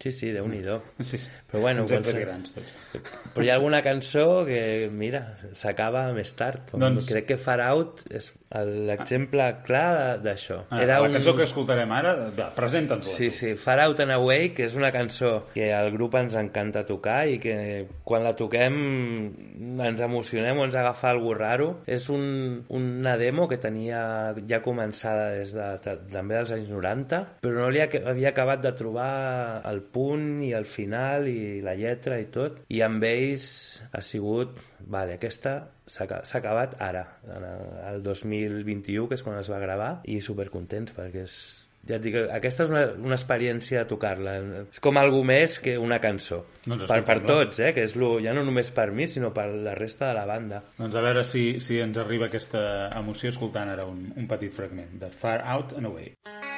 [0.00, 0.80] Sí, sí, déu-n'hi-do.
[1.02, 1.30] Sí, sí.
[1.50, 2.74] Però bueno, Ens quan grans tots.
[3.34, 6.70] però hi ha alguna cançó que, mira, s'acaba més tard.
[6.72, 8.30] Doncs- Crec que Far Out és
[8.64, 10.62] l'exemple clar d'això.
[10.70, 12.12] Ah, la cançó que escoltarem ara,
[12.56, 13.14] presenta'ns-la.
[13.16, 16.84] Sí, sí, Far Out and Away, que és una cançó que al grup ens encanta
[16.88, 18.76] tocar i que quan la toquem
[19.82, 21.70] ens emocionem o ens agafa algú raro.
[21.86, 27.22] És un, una demo que tenia ja començada des de, de, també dels anys 90,
[27.42, 31.74] però no li ha- havia acabat de trobar el punt i el final i la
[31.78, 32.60] lletra i tot.
[32.72, 33.46] I amb ells
[33.92, 39.22] ha sigut, vale, aquesta s'ha aca- s'ha acabat ara, en el- el 2021, que és
[39.22, 41.34] quan es va gravar, i supercontents perquè és,
[41.88, 44.36] ja et dic, aquesta és una, una experiència a tocar-la.
[44.70, 46.44] És com algú més que una cançó.
[46.64, 47.72] Doncs per, per tots, eh?
[47.74, 50.62] Que és lo, ja no només per mi, sinó per la resta de la banda.
[50.78, 54.98] Doncs a veure si, si ens arriba aquesta emoció escoltant ara un, un petit fragment
[55.00, 56.14] de Far Out and Away.
[56.26, 56.51] I'm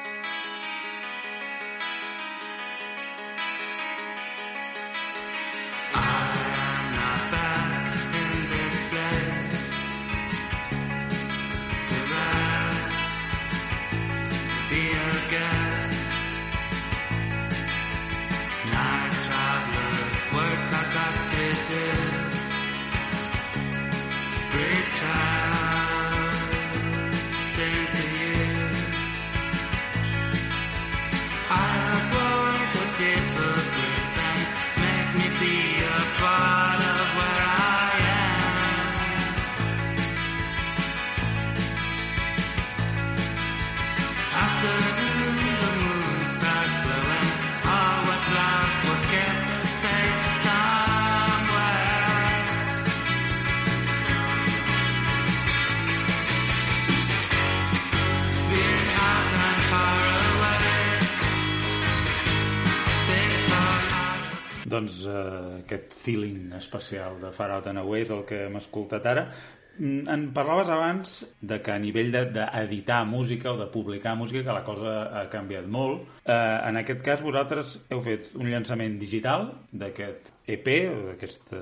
[64.75, 69.05] doncs eh, aquest feeling especial de Far Out and Away és el que hem escoltat
[69.11, 69.29] ara.
[69.77, 74.43] Mm, En parlaves abans de que a nivell de- d'editar música o de publicar música
[74.43, 76.05] que la cosa ha canviat molt.
[76.23, 81.59] Eh, en aquest cas vosaltres heu fet un llançament digital d'aquest EP o d'aquest eh,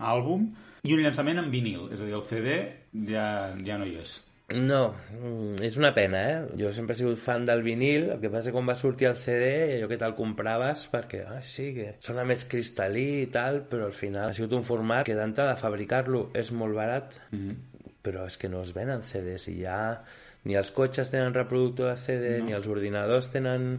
[0.00, 0.48] àlbum
[0.82, 2.56] i un llançament en vinil, és a dir, el CD
[3.12, 4.16] ja, ja no hi és.
[4.52, 6.56] No, mm, és una pena, eh?
[6.60, 9.16] Jo sempre he sigut fan del vinil, el que passa que quan va sortir el
[9.20, 13.88] CD, allò que te'l compraves perquè, ah, sí, que sona més cristal·lí i tal, però
[13.88, 17.16] al final ha sigut un format que d'entrada fabricar-lo és molt barat,
[18.02, 19.80] però és que no es venen CDs i ja
[20.44, 22.48] ni els cotxes tenen reproductor de CD, no.
[22.48, 23.76] ni els ordinadors tenen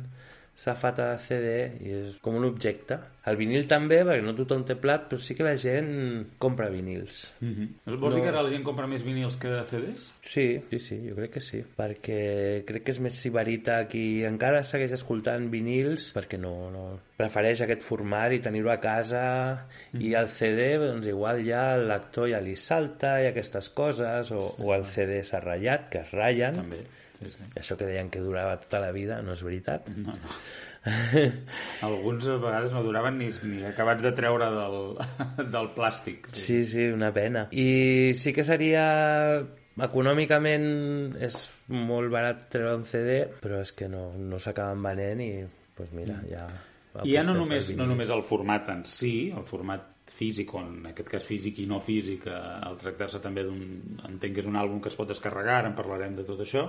[0.53, 2.99] safata de CD i és com un objecte.
[3.29, 7.23] El vinil també, perquè no tothom té plat, però sí que la gent compra vinils.
[7.39, 7.97] Mm -hmm.
[7.99, 10.11] Vols dir que ara la gent compra més vinils que CDs?
[10.21, 11.63] Sí, sí, sí, jo crec que sí.
[11.77, 17.61] Perquè crec que és més sibarita qui encara segueix escoltant vinils perquè no, no prefereix
[17.61, 22.39] aquest format i tenir-ho a casa i el CD, doncs igual ja el lector ja
[22.39, 24.61] li salta i aquestes coses o, sí.
[24.61, 26.83] o el CD s'ha ratllat, que es ratllen També,
[27.31, 27.49] sí, sí.
[27.59, 30.37] Això que deien que durava tota la vida no és veritat No, no.
[31.87, 34.79] Alguns a vegades no duraven ni, ni acabats de treure del,
[35.55, 36.27] del plàstic.
[36.35, 37.47] Sí, sí, una pena.
[37.51, 38.87] I sí que seria...
[39.73, 40.65] Econòmicament
[41.25, 41.33] és
[41.73, 45.31] molt barat treure un CD, però és que no, no s'acaben venent i,
[45.79, 46.43] doncs mira, ja...
[47.01, 50.91] I ja no només, no només el format en si, el format físic, o en
[50.91, 53.63] aquest cas físic i no físic, eh, al tractar-se també d'un...
[54.11, 56.67] Entenc que és un àlbum que es pot descarregar, en parlarem de tot això,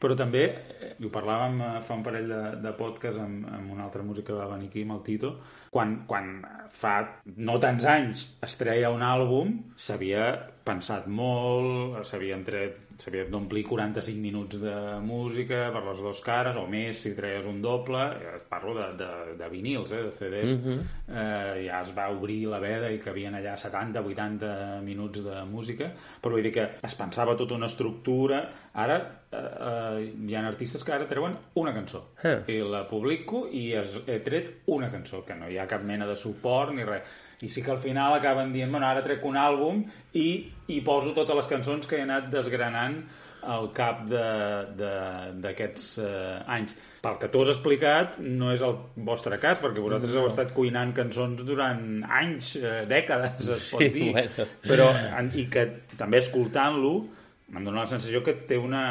[0.00, 0.44] però també,
[0.76, 4.04] eh, i ho parlàvem eh, fa un parell de, de podcast amb, amb una altra
[4.04, 5.32] música que va venir aquí, amb el Tito,
[5.72, 6.34] quan, quan
[6.72, 6.98] fa
[7.36, 10.28] no tants anys es treia un àlbum, s'havia
[10.66, 14.74] pensat molt, s'havien tret s'havia d'omplir 45 minuts de
[15.04, 19.08] música per les dues cares, o més si treies un doble, eh, parlo de, de,
[19.36, 23.36] de vinils, eh, de CDs, eh, ja es va obrir la veda i que havien
[23.36, 25.90] allà 70-80 minuts de música,
[26.22, 28.42] però vull dir que es pensava tota una estructura,
[28.74, 28.98] ara
[29.30, 32.38] eh, eh, hi ha artistes que ara treuen una cançó, Eh.
[32.56, 36.08] i la publico i es, he tret una cançó, que no hi ha cap mena
[36.08, 37.04] de suport ni res.
[37.44, 39.84] I sí que al final acaben dient, bueno, ara trec un àlbum
[40.16, 40.28] i,
[40.72, 43.02] i poso totes les cançons que he anat desgranant
[43.46, 46.74] al cap d'aquests eh, anys.
[47.04, 48.74] Pel que tu has explicat, no és el
[49.06, 50.24] vostre cas, perquè vosaltres no.
[50.24, 54.10] heu estat cuinant cançons durant anys, eh, dècades, es pot Sí, dir.
[54.16, 54.48] bueno.
[54.66, 54.88] Però,
[55.36, 55.66] I que
[55.98, 56.94] també escoltant-lo
[57.54, 58.82] em dóna la sensació que té una...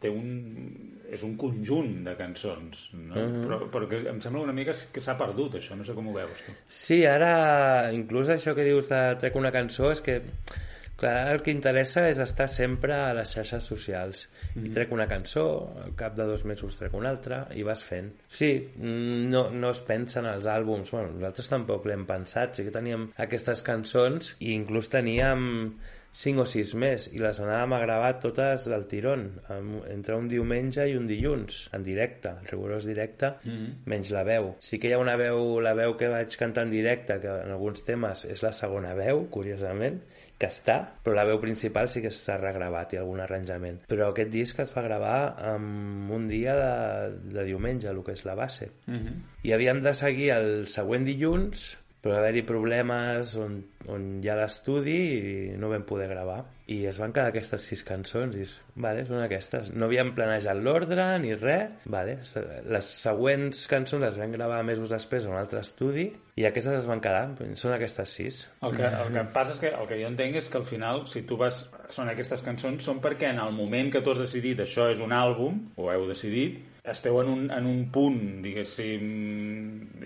[0.00, 0.83] Té un,
[1.14, 3.24] és un conjunt de cançons, no?
[3.44, 5.78] però, però que em sembla una mica que s'ha perdut, això.
[5.78, 6.54] No sé com ho veus, tu.
[6.66, 10.20] Sí, ara, inclús això que dius de trec una cançó, és que
[10.96, 14.26] clar, el que interessa és estar sempre a les xarxes socials.
[14.60, 15.46] I trec una cançó,
[15.84, 18.12] al cap de dos mesos trec una altra, i vas fent.
[18.28, 20.94] Sí, mm, no, no es pensen els àlbums.
[20.94, 22.56] Bueno, nosaltres tampoc l'hem pensat.
[22.56, 25.44] Sí que teníem aquestes cançons i inclús teníem
[26.14, 30.28] cinc o sis més i les anàvem a gravar totes del tirón amb- entre un
[30.30, 33.32] diumenge i un dilluns en directe, rigorós directe
[33.90, 34.52] menys la veu.
[34.62, 37.50] Sí que hi ha una veu la veu que vaig cantar en directe que en
[37.50, 40.00] alguns temes és la segona veu, curiosament
[40.38, 43.80] que està, però la veu principal sí que s'ha regravat i algun arranjament.
[43.88, 48.24] Però aquest disc es va gravar en un dia de, de diumenge, el que és
[48.24, 48.70] la base.
[49.42, 53.54] I havíem de seguir el següent dilluns però va haver-hi problemes on,
[53.88, 56.42] on hi ha l'estudi i no vam poder gravar.
[56.68, 59.70] I es van quedar aquestes sis cançons i és, vale, són aquestes.
[59.72, 61.72] No havíem planejat l'ordre ni res.
[61.88, 62.18] Vale.
[62.76, 66.90] Les següents cançons les vam gravar mesos després a un altre estudi i aquestes es
[66.90, 67.24] van quedar.
[67.56, 68.44] Són aquestes sis.
[68.60, 71.06] El que, el que passa és que el que jo entenc és que al final,
[71.08, 71.64] si tu vas...
[71.94, 75.12] Són aquestes cançons, són perquè en el moment que tu has decidit això és un
[75.16, 79.04] àlbum, o heu decidit, esteu en un, en un punt, diguéssim,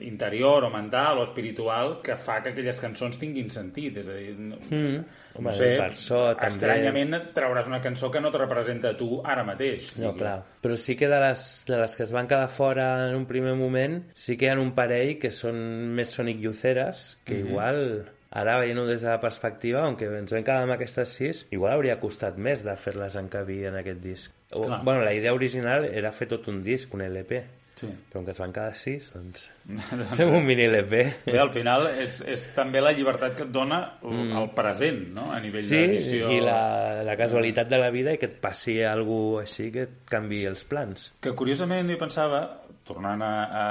[0.07, 3.99] interior o mental o espiritual que fa que aquelles cançons tinguin sentit.
[3.99, 5.01] És a dir, no, mm.
[5.39, 6.53] Home, no sé, per so, també.
[6.53, 9.91] estranyament et trauràs una cançó que no te representa tu ara mateix.
[9.99, 10.37] No, clar.
[10.63, 13.57] Però sí que de les, de les que es van quedar fora en un primer
[13.59, 15.59] moment, sí que hi ha un parell que són
[15.99, 17.83] més Sonic Youceres, que igual...
[18.31, 21.99] Ara, veient-ho des de la perspectiva, aunque ens vam quedar amb aquestes sis, igual hauria
[22.01, 24.35] costat més de fer-les encabir en aquest disc.
[24.53, 24.83] O, Clar.
[24.85, 27.41] bueno, la idea original era fer tot un disc, un LP.
[27.79, 27.87] Sí.
[27.87, 29.45] Però com que es van quedar sis, doncs...
[30.19, 31.03] fem un mini LP.
[31.29, 35.29] Bé, al final és, és també la llibertat que et dona el, el present, no?
[35.33, 35.71] A nivell Mm.
[35.71, 36.33] Sí, d'edició.
[36.35, 39.95] i la, la casualitat de la vida i que et passi alguna així que et
[40.11, 41.13] canvi els plans.
[41.23, 42.43] Que curiosament jo pensava,
[42.89, 43.67] tornant a, a,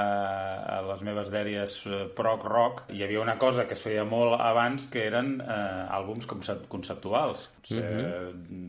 [0.76, 4.38] a les meves dèries eh, proc rock, hi havia una cosa que es feia molt
[4.38, 7.48] abans que eren eh, àlbums concep conceptuals.
[7.58, 7.92] Pot ser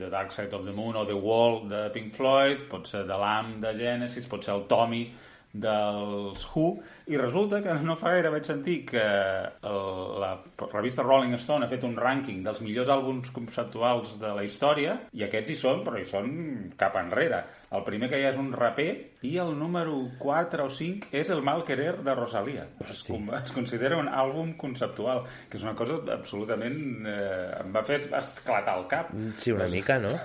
[0.01, 3.19] The Dark Side of the Moon o The Wall de Pink Floyd, pot ser The
[3.21, 5.05] Lamb de Genesis, pot ser el Tommy
[5.53, 6.65] dels Who
[7.09, 9.79] i resulta que no fa gaire vaig sentir que el,
[10.21, 10.35] la
[10.69, 15.25] revista Rolling Stone ha fet un rànquing dels millors àlbums conceptuals de la història i
[15.25, 16.29] aquests hi són, però hi són
[16.77, 17.41] cap enrere.
[17.73, 18.89] El primer que hi ha és un raper
[19.25, 22.65] i el número 4 o 5 és el Mal Querer de Rosalia.
[22.85, 26.79] Es, es considera un àlbum conceptual, que és una cosa absolutament...
[27.09, 27.27] Eh,
[27.59, 29.13] em va fer esclatar el cap.
[29.37, 30.15] Sí, una mica, no?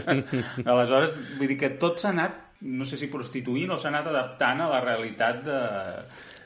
[0.72, 4.60] Aleshores, vull dir que tot s'ha anat, no sé si prostituint o s'ha anat adaptant
[4.60, 5.60] a la realitat de,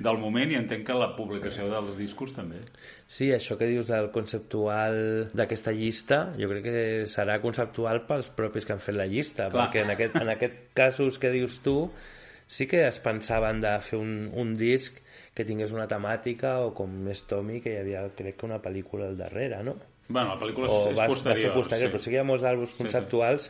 [0.06, 2.60] del moment i entenc que la publicació dels discos també.
[3.10, 8.66] Sí, això que dius del conceptual d'aquesta llista, jo crec que serà conceptual pels propis
[8.66, 9.66] que han fet la llista, Clar.
[9.66, 11.90] perquè en aquest, en aquest casos que dius tu,
[12.46, 15.02] sí que es pensaven de fer un, un disc
[15.34, 19.10] que tingués una temàtica o com més Tommy, que hi havia, crec que una pel·lícula
[19.10, 19.80] al darrere, no?
[20.06, 21.40] Bueno, la pel·lícula O és, és va, posterior.
[21.40, 22.84] va ser posterior, però sí que hi ha molts àlbums sí.
[22.84, 23.48] conceptuals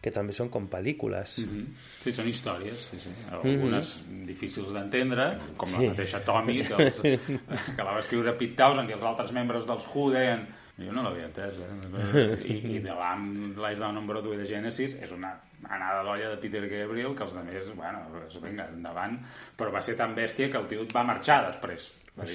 [0.00, 1.40] que també són com pel·lícules.
[1.44, 1.64] Mhm.
[2.04, 3.14] Sí, són històries, sí, sí.
[3.34, 3.96] Algunes
[4.28, 7.02] difícils d'entendre, com la mateixa Tommy, que, els,
[7.76, 10.46] que la va escriure Pete Townsend, i els altres membres dels Who deien
[10.78, 12.24] jo no l'havia entès, eh?
[12.46, 13.24] I, i de l'Am
[13.58, 15.32] Lies Down on Broadway de Genesis és una
[15.66, 19.16] anada d'olla de Peter Gabriel que els altres, bueno, doncs vinga, endavant,
[19.58, 21.90] però va ser tan bèstia que el tio va marxar després.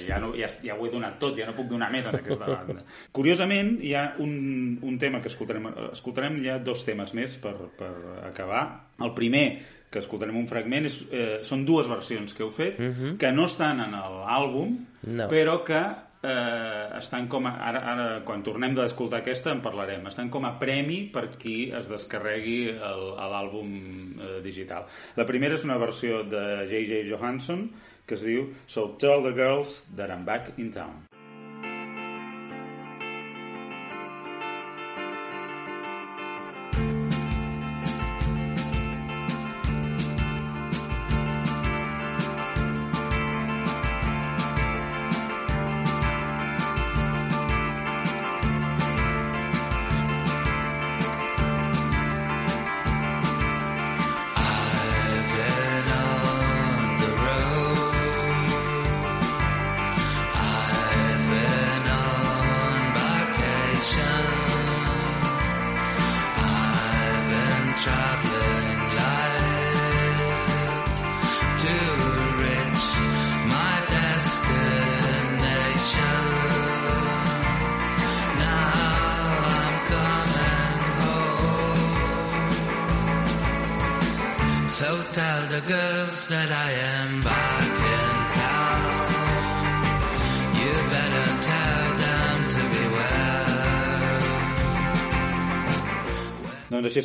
[0.08, 2.46] Ja, no, ja, ja ho he donat tot, ja no puc donar més en aquesta
[2.48, 2.84] banda.
[3.12, 7.92] Curiosament, hi ha un, un tema que escoltarem, escoltarem ja dos temes més per, per
[8.30, 8.64] acabar.
[9.04, 9.44] El primer,
[9.90, 12.80] que escoltarem un fragment, és, eh, són dues versions que heu fet,
[13.20, 15.28] que no estan en l'àlbum, No.
[15.28, 15.76] però que
[16.24, 20.54] eh, estan com a, ara, ara, quan tornem d'escoltar aquesta en parlarem, estan com a
[20.58, 23.74] premi per qui es descarregui l'àlbum
[24.16, 24.86] eh, digital.
[25.18, 27.04] La primera és una versió de J.J.
[27.10, 27.68] Johansson
[28.06, 31.04] que es diu So Tell the Girls That I'm Back in Town.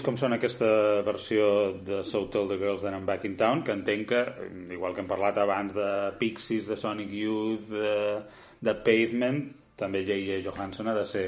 [0.10, 0.68] Com sona aquesta
[1.05, 1.47] versió
[1.86, 4.22] de So Tell the Girls That I'm Back in Town, que entenc que,
[4.74, 7.91] igual que hem parlat abans de Pixies, de Sonic Youth, de,
[8.66, 9.43] de Pavement,
[9.78, 10.39] també J.J.
[10.47, 11.28] Johansson ha de ser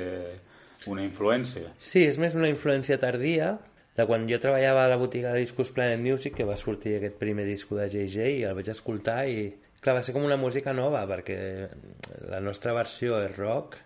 [0.89, 1.75] una influència.
[1.77, 3.53] Sí, és més una influència tardia
[3.99, 7.21] de quan jo treballava a la botiga de discos Planet Music que va sortir aquest
[7.21, 9.51] primer disco de JJ i el vaig escoltar i
[9.83, 11.37] clar, va ser com una música nova perquè
[12.31, 13.77] la nostra versió és rock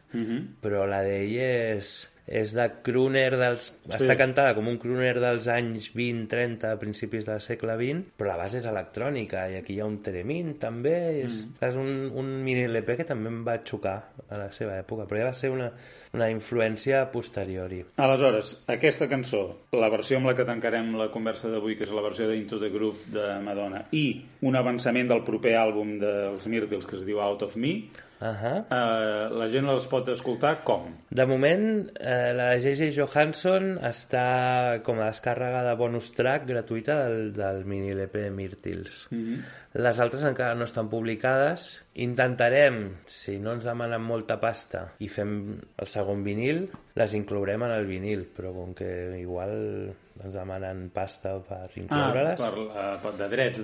[0.64, 1.96] però la d'ell és,
[2.26, 3.68] és de crooner dels...
[3.86, 3.92] Sí.
[4.00, 8.32] està cantada com un crooner dels anys 20, 30, a principis del segle XX però
[8.32, 10.96] la base és electrònica i aquí hi ha un Teremin també
[11.26, 15.06] és, és un, un mini LP que també em va xocar a la seva època
[15.06, 15.70] però ja va ser una,
[16.18, 19.44] una influència posteriori Aleshores, aquesta cançó,
[19.78, 22.72] la versió amb la que tancarem la conversa d'avui, que és la versió d'Into the
[22.74, 24.06] Groove de Madonna, i
[24.48, 27.76] un avançament del proper àlbum dels Myrtles que es diu Out of Me,
[28.20, 28.54] Ahà.
[28.72, 30.88] eh, la gent les pot escoltar com?
[31.10, 31.66] De moment,
[32.00, 32.92] eh, la J.J.
[32.96, 39.08] Johansson està com a descàrrega de bonus track gratuïta del, del mini LP de Myrtles.
[39.12, 39.44] Mm -hmm.
[39.76, 41.86] Les altres encara no estan publicades.
[41.96, 47.72] Intentarem, si no ens demanen molta pasta i fem el segon vinil, les inclourem en
[47.72, 49.94] el vinil, però com que igual
[50.24, 52.40] ens demanen pasta per Ah, incloure-les...
[52.40, 53.64] per, uh, per, de drets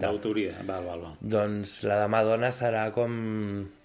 [0.00, 0.54] d'autoria.
[0.64, 1.16] Val, val, val.
[1.20, 3.14] Doncs la de Madonna serà com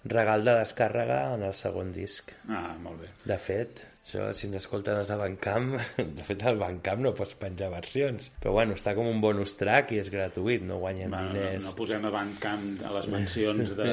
[0.08, 2.32] regal de descàrrega en el segon disc.
[2.48, 3.12] Ah, molt bé.
[3.28, 5.76] De fet, això, si ens escolten els de Bandcamp,
[6.18, 8.30] de fet al Bandcamp no pots penjar versions.
[8.42, 11.64] Però bueno, està com un bonus track i és gratuït, no guanyen Va, no, diners.
[11.64, 13.90] no posem a Bandcamp a les mencions de,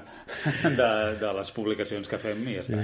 [0.80, 0.90] de,
[1.20, 2.80] de les publicacions que fem i ja està.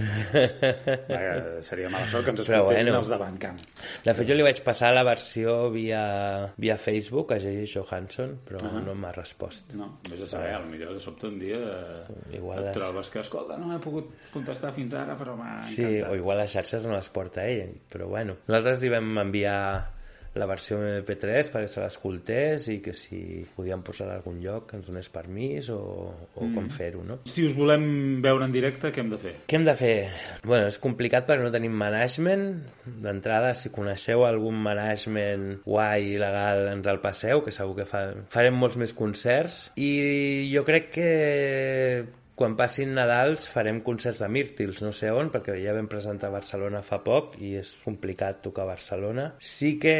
[1.10, 1.22] Va,
[1.66, 3.00] seria mala sort que ens Però escoltessin bueno.
[3.02, 3.64] els de Bandcamp.
[4.04, 6.04] De fet, jo li vaig passar la versió via,
[6.60, 7.66] via Facebook a J.J.
[7.74, 8.84] Johansson, però uh -huh.
[8.86, 9.72] no m'ha respost.
[9.74, 13.56] No, vés a saber, potser de sobte un dia eh, Igual et trobes que, escolta,
[13.56, 16.10] no he pogut contestar fins ara, però m'ha Sí, encantat.
[16.10, 18.36] o igual les xarxes no les porta ell, però bueno.
[18.46, 19.60] Nosaltres li vam enviar
[20.38, 24.86] la versió MP3 perquè se l'escoltés i que si podíem posar a algun lloc ens
[24.86, 26.52] donés permís o, o mm.
[26.54, 27.18] com fer-ho, no?
[27.26, 29.34] Si us volem veure en directe, què hem de fer?
[29.50, 29.96] Què hem de fer?
[30.44, 32.46] Bueno, és complicat perquè no tenim management.
[33.02, 38.06] D'entrada, si coneixeu algun management guai i legal, ens el passeu, que segur que fa...
[38.30, 39.64] farem molts més concerts.
[39.82, 41.10] I jo crec que
[42.40, 46.36] quan passin Nadals farem concerts de Mírtils, no sé on, perquè ja vam presentar a
[46.38, 49.26] Barcelona fa poc i és complicat tocar a Barcelona.
[49.44, 49.94] Sí que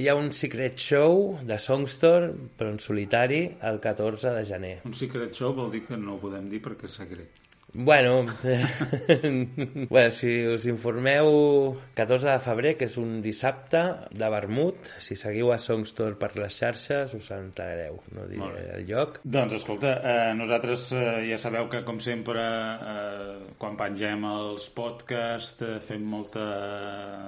[0.00, 4.76] hi ha un secret show de Songstore, però en solitari, el 14 de gener.
[4.90, 7.45] Un secret show vol dir que no ho podem dir perquè és secret.
[7.78, 8.24] Bueno,
[9.90, 13.82] bueno, si us informeu 14 de febrer, que és un dissabte
[14.16, 19.18] de vermut, si seguiu a Songstore per les xarxes us enterareu, no diré el lloc.
[19.22, 25.66] Doncs escolta, eh, nosaltres eh, ja sabeu que com sempre eh, quan pengem els podcasts
[25.66, 26.46] eh, fem molta...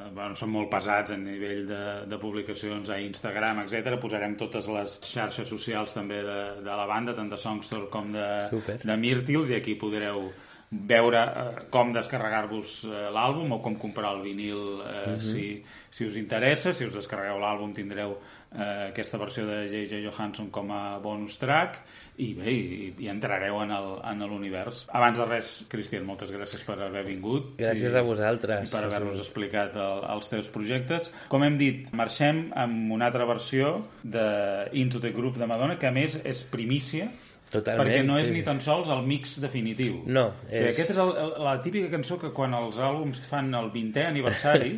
[0.09, 3.99] Bueno, som molt pesats a nivell de, de publicacions a Instagram, etc.
[4.01, 8.27] Posarem totes les xarxes socials també de, de la banda, tant de Songstore com de,
[8.49, 8.81] Super.
[8.81, 10.31] de Mírtils, i aquí podreu
[10.71, 15.21] veure eh, com descarregar-vos eh, l'àlbum o com comprar el vinil eh, Mhm.
[15.21, 16.73] si, si us interessa.
[16.73, 18.19] Si us descarregueu l'àlbum tindreu
[18.53, 20.03] eh, aquesta versió de J.J.
[20.05, 21.79] Johansson com a bonus track
[22.19, 24.87] i bé, i, i entrareu en el- en l'univers.
[24.93, 27.55] Abans de res, Cristian, moltes gràcies per haver vingut.
[27.59, 28.69] Gràcies i, a vosaltres.
[28.69, 31.11] I per haver-nos explicat el, els teus projectes.
[31.29, 35.87] Com hem dit, marxem amb una altra versió de Into the Groove de Madonna, que
[35.87, 37.09] a més és primícia,
[37.49, 40.03] Totalment, perquè no és sí, ni tan sols el mix definitiu.
[40.05, 41.13] No, O sigui, és- aquest és el,
[41.47, 44.75] la típica cançó que quan els àlbums fan el 20è aniversari,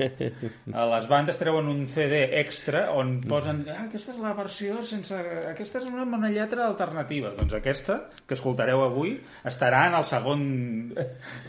[0.72, 5.18] a les bandes treuen un CD extra on posen ah, aquesta és la versió sense...
[5.50, 7.32] Aquesta és una, una lletra alternativa.
[7.38, 9.16] Doncs aquesta, que escoltareu avui,
[9.50, 10.46] estarà en el segon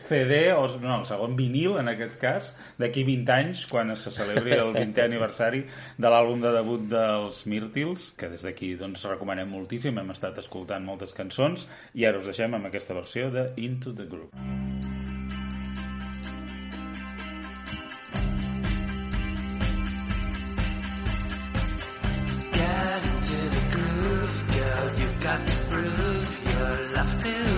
[0.07, 2.51] CD, o no, el segon vinil, en aquest cas,
[2.81, 5.63] d'aquí 20 anys, quan se celebri el 20è aniversari
[6.01, 10.83] de l'àlbum de debut dels Mírtils, que des d'aquí doncs, recomanem moltíssim, hem estat escoltant
[10.85, 14.35] moltes cançons, i ara us deixem amb aquesta versió de Into the Group.
[22.53, 24.87] Get into the groove, girl.
[24.99, 27.50] You've got to prove your love to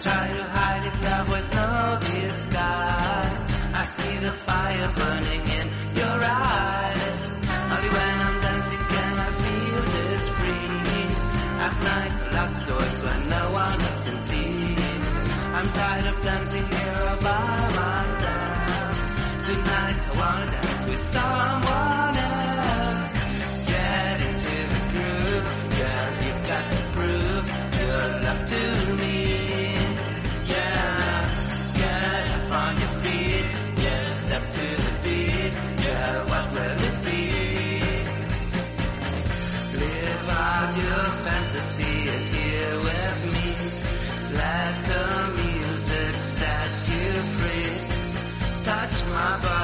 [0.00, 3.38] try to hide it, love was no disguise.
[3.80, 7.20] I see the fire burning in your eyes.
[7.74, 10.68] Only when I'm dancing can I feel this free.
[11.66, 14.76] At night, lock doors when no one else can see.
[15.56, 18.94] I'm tired of dancing here all by myself.
[19.48, 21.67] Tonight I wanna dance with someone
[49.18, 49.57] my body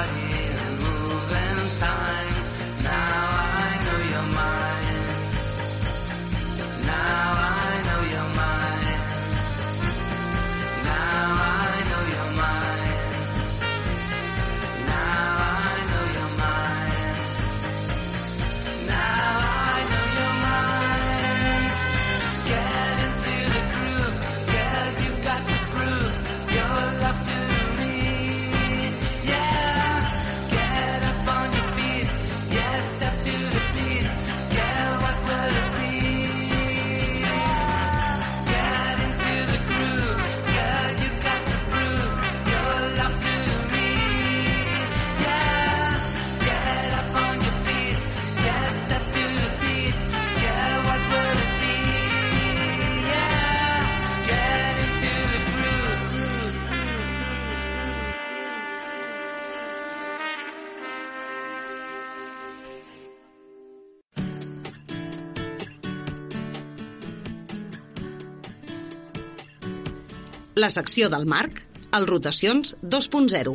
[70.65, 71.59] La secció del Marc,
[71.93, 73.51] al Rotacions 2.0.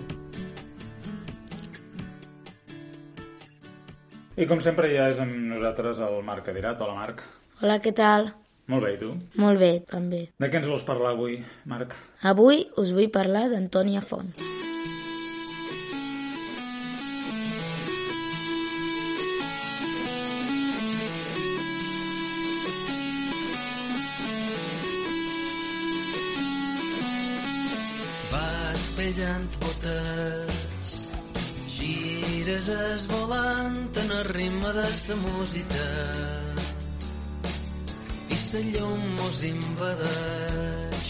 [4.38, 6.78] I com sempre ja és amb nosaltres el Marc Cadirat.
[6.86, 7.24] Hola, Marc.
[7.64, 8.30] Hola, què tal?
[8.70, 9.10] Molt bé, i tu?
[9.42, 10.22] Molt bé, també.
[10.38, 11.40] De què ens vols parlar avui,
[11.74, 11.98] Marc?
[12.22, 14.30] Avui us vull parlar d'Antònia Font.
[14.38, 14.69] Vas
[29.10, 30.88] pellant botets,
[31.66, 35.86] gires es volant en el ritme de sa música
[38.30, 41.08] i sa llum mos invadeix.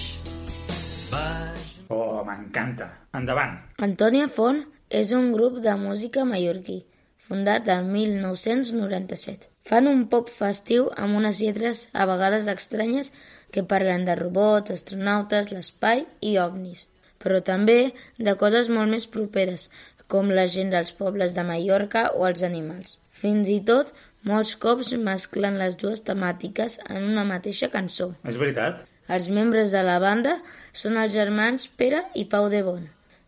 [1.11, 2.87] Baix Oh, m'encanta.
[3.19, 3.59] Endavant.
[3.85, 6.79] Antònia Font és un grup de música mallorquí,
[7.27, 9.51] fundat el 1997.
[9.69, 13.13] Fan un pop festiu amb unes lletres a vegades estranyes
[13.51, 16.87] que parlen de robots, astronautes, l'espai i ovnis,
[17.23, 19.69] però també de coses molt més properes,
[20.11, 22.97] com la gent dels pobles de Mallorca o els animals.
[23.21, 23.93] Fins i tot,
[24.27, 28.11] molts cops mesclen les dues temàtiques en una mateixa cançó.
[28.25, 28.83] És veritat?
[29.11, 30.37] Els membres de la banda
[30.83, 32.83] són els germans Pere i Pau de Bon.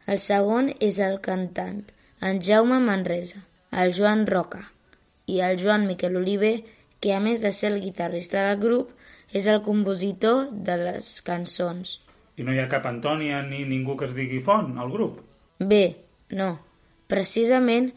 [0.06, 1.80] El segon és el cantant,
[2.20, 3.40] en Jaume Manresa,
[3.72, 4.66] el Joan Roca
[5.30, 6.56] i el Joan Miquel Oliver,
[7.00, 8.90] que a més de ser el guitarrista del grup,
[9.32, 12.01] és el compositor de les cançons.
[12.42, 15.20] I no hi ha cap Antònia ni ningú que es digui Font al grup?
[15.72, 15.84] Bé,
[16.34, 16.48] no.
[17.06, 17.92] Precisament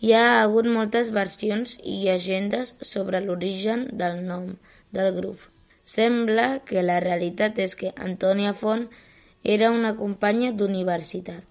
[0.00, 4.46] hi ha hagut moltes versions i llegendes sobre l'origen del nom
[4.96, 5.44] del grup.
[5.84, 8.86] Sembla que la realitat és que Antònia Font
[9.56, 11.44] era una companya d'universitat,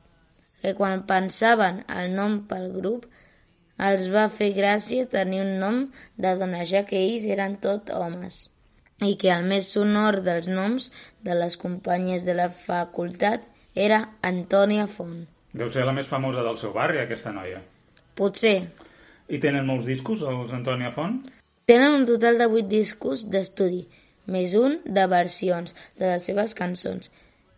[0.63, 3.05] que quan pensaven el nom pel grup
[3.91, 5.81] els va fer gràcia tenir un nom
[6.25, 8.47] de dona, ja que ells eren tot homes,
[8.99, 10.89] i que el més sonor dels noms
[11.25, 13.45] de les companyes de la facultat
[13.75, 15.25] era Antònia Font.
[15.53, 17.61] Deu ser la més famosa del seu barri, aquesta noia.
[18.15, 18.57] Potser.
[19.31, 21.21] I tenen molts discos, els Antònia Font?
[21.69, 23.85] Tenen un total de 8 discos d'estudi,
[24.27, 27.11] més un de versions de les seves cançons,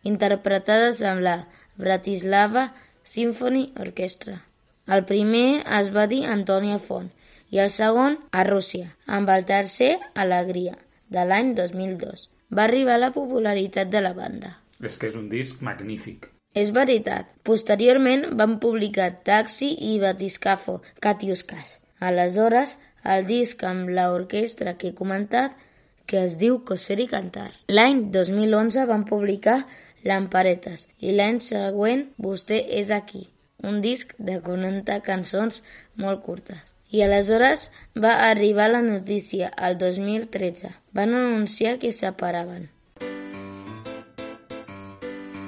[0.04, 1.38] interpretades amb la
[1.80, 2.70] Bratislava
[3.04, 4.42] Symphony Orchestra.
[4.86, 7.10] El primer es va dir Antònia Font
[7.54, 10.76] i el segon a Rússia, amb el tercer Alegria,
[11.10, 12.33] de l'any 2002.
[12.50, 14.58] Va arribar la popularitat de la banda.
[14.84, 16.30] És que és un disc magnífic.
[16.54, 17.30] És veritat.
[17.44, 21.80] Posteriorment van publicar Taxi i Batiscafo, Catiuscas.
[22.00, 25.56] Aleshores, el disc amb l'orquestra que he comentat,
[26.06, 27.50] que es diu Coser i Cantar.
[27.72, 29.64] L'any 2011 van publicar
[30.04, 33.30] Lamparetes i l'any següent Vostè és aquí,
[33.64, 35.64] un disc de 40 cançons
[35.96, 36.73] molt curtes.
[36.94, 40.76] I aleshores va arribar la notícia, el 2013.
[40.92, 42.70] Van anunciar que es separaven.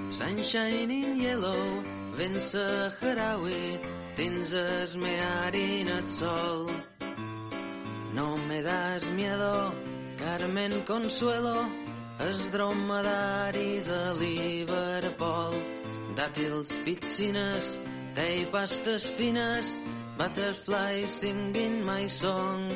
[0.09, 1.83] Sunshine in yellow,
[2.17, 3.77] vent saharaui,
[4.17, 6.71] dins es mearin el sol.
[8.15, 9.71] No me das miedo,
[10.17, 11.69] Carmen Consuelo,
[12.25, 15.61] els dromedaris a Liverpool.
[16.17, 17.75] Dàtils, piscines,
[18.15, 19.75] té pastes fines,
[20.18, 22.72] butterflies singing my song.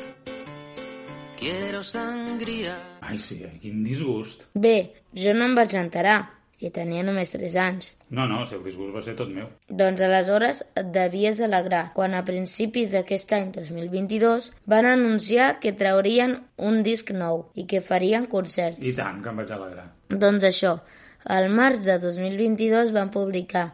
[1.37, 2.75] Quiero sangria.
[3.01, 3.55] Ai, sí, eh?
[3.61, 4.43] quin disgust.
[4.53, 6.17] Bé, jo no em vaig enterar,
[6.59, 7.93] i tenia només 3 anys.
[8.11, 9.47] No, no, el seu disgust va ser tot meu.
[9.71, 16.41] Doncs aleshores et devies alegrar quan a principis d'aquest any 2022 van anunciar que traurien
[16.57, 18.83] un disc nou i que farien concerts.
[18.83, 19.87] I tant, que em vaig alegrar.
[20.11, 20.75] Doncs això,
[21.23, 23.69] al març de 2022 van publicar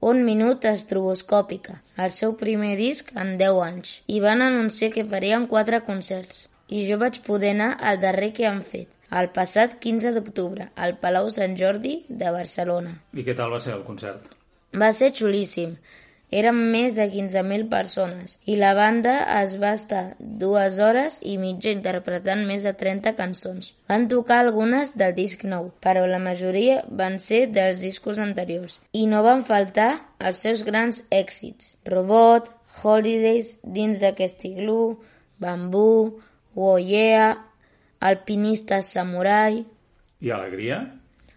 [0.00, 5.48] un minut estroboscòpica, el seu primer disc en 10 anys, i van anunciar que farien
[5.50, 6.46] 4 concerts.
[6.68, 10.98] I jo vaig poder anar al darrer que han fet, el passat 15 d'octubre, al
[11.02, 12.98] Palau Sant Jordi de Barcelona.
[13.16, 14.28] I què tal va ser el concert?
[14.76, 15.78] Va ser xulíssim.
[16.30, 21.72] Eren més de 15.000 persones i la banda es va estar dues hores i mitja
[21.72, 23.70] interpretant més de 30 cançons.
[23.88, 28.82] Van tocar algunes del disc nou, però la majoria van ser dels discos anteriors.
[28.92, 31.78] I no van faltar els seus grans èxits.
[31.88, 32.52] Robot,
[32.82, 34.98] Holidays, Dins d'aquest iglú,
[35.40, 36.20] Bambú,
[36.54, 37.38] Oh Yeah,
[38.00, 39.64] Alpinista Samurai...
[40.20, 40.82] I alegria?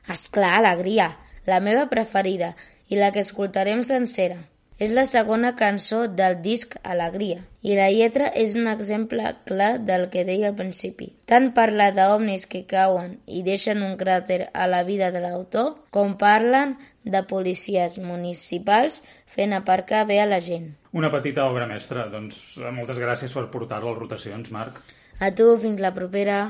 [0.09, 1.13] Esclar, alegria,
[1.47, 2.55] la meva preferida
[2.91, 4.41] i la que escoltarem sencera.
[4.81, 10.07] És la segona cançó del disc Alegria i la lletra és un exemple clar del
[10.09, 11.11] que deia al principi.
[11.29, 16.17] Tant parla d'ovnis que cauen i deixen un cràter a la vida de l'autor, com
[16.17, 16.73] parlen
[17.05, 20.71] de policies municipals fent aparcar bé a la gent.
[20.97, 22.09] Una petita obra mestra.
[22.09, 24.81] Doncs moltes gràcies per portar-lo a rotacions, Marc.
[25.21, 26.47] A tu, fins la propera.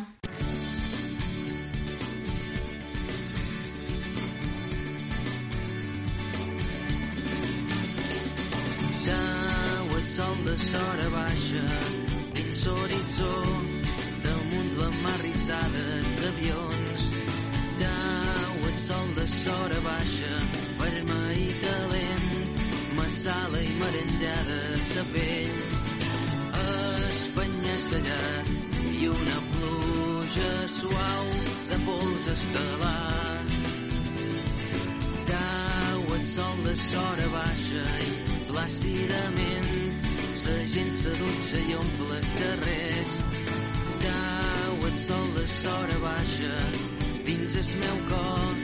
[10.79, 11.63] hora baixa,
[12.35, 13.33] dins l'horitzó,
[14.25, 17.07] damunt la mar rissada, els avions.
[17.81, 20.33] Tau el sol de l'hora baixa,
[20.81, 22.31] vermell i talent
[22.97, 24.59] massala i merendada,
[24.91, 25.57] sa pell.
[26.61, 28.53] Espanya sellat
[28.99, 31.33] i una pluja suau
[31.71, 32.80] de pols estel
[41.03, 43.13] la gent se dutxa i omple els carrers.
[44.03, 46.55] Cau el sol de sora baixa
[47.25, 48.55] dins el meu cor.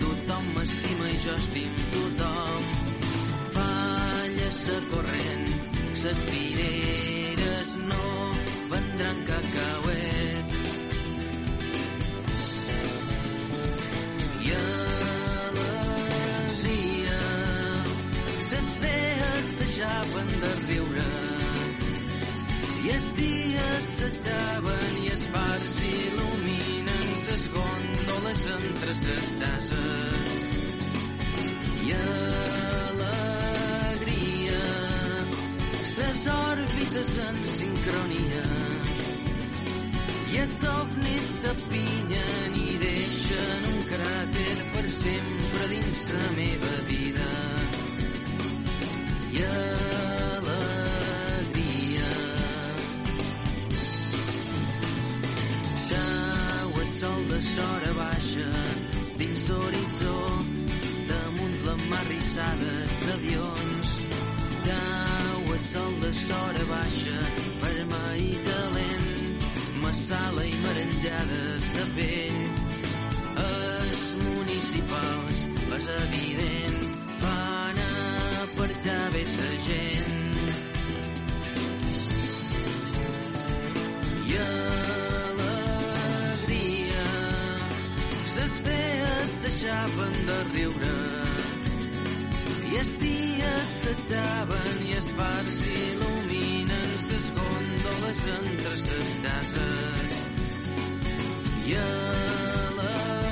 [0.00, 2.62] Tothom m'estima i jo estim tothom.
[3.52, 5.48] Falla sa corrent,
[5.94, 8.30] ses fileres no
[8.70, 9.73] vendran cacauet.
[28.56, 30.30] Entre ses tases.
[31.84, 31.88] I
[32.92, 33.44] alegria,
[35.94, 38.46] ses òrbites en sincronia
[40.34, 47.30] i els ovnis s'apinyen i deixen un cràter per sempre dins la meva vida.
[49.30, 49.73] I alegria.
[66.28, 67.16] Sora baixa
[67.62, 69.08] vermell i talent
[69.82, 72.40] massala i merengada sa pell.
[73.44, 75.38] Els municipals,
[75.78, 76.78] és evident,
[77.24, 77.76] van
[78.44, 80.38] apartar bé sa gent.
[84.30, 85.86] I alegria,
[88.34, 90.96] ses vees deixaven de riure
[92.72, 94.93] i els dies s'acaben i
[98.04, 100.12] gòndoles entre ses tases.
[101.66, 101.74] I
[102.76, 103.22] alegria,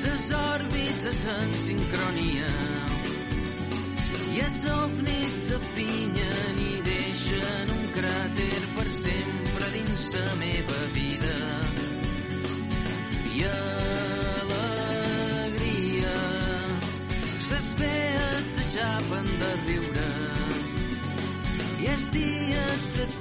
[0.00, 2.54] ses òrbites en sincronia
[4.34, 5.45] i els ovnis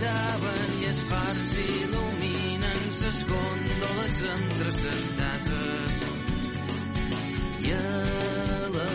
[0.06, 5.94] s'acaben i els fars il·luminen ses gòndoles entre ses tases.
[7.66, 8.92] I alegria.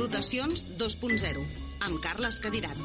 [0.00, 1.46] Rotacions 2.0
[1.86, 2.78] amb Carles Cadirat.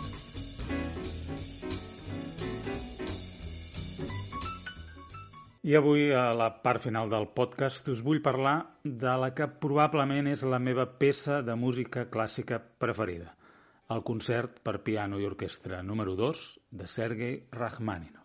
[5.65, 8.53] I avui, a la part final del podcast, us vull parlar
[8.85, 13.31] de la que probablement és la meva peça de música clàssica preferida,
[13.95, 18.21] el concert per piano i orquestra número 2 de Sergei Rachmaninov.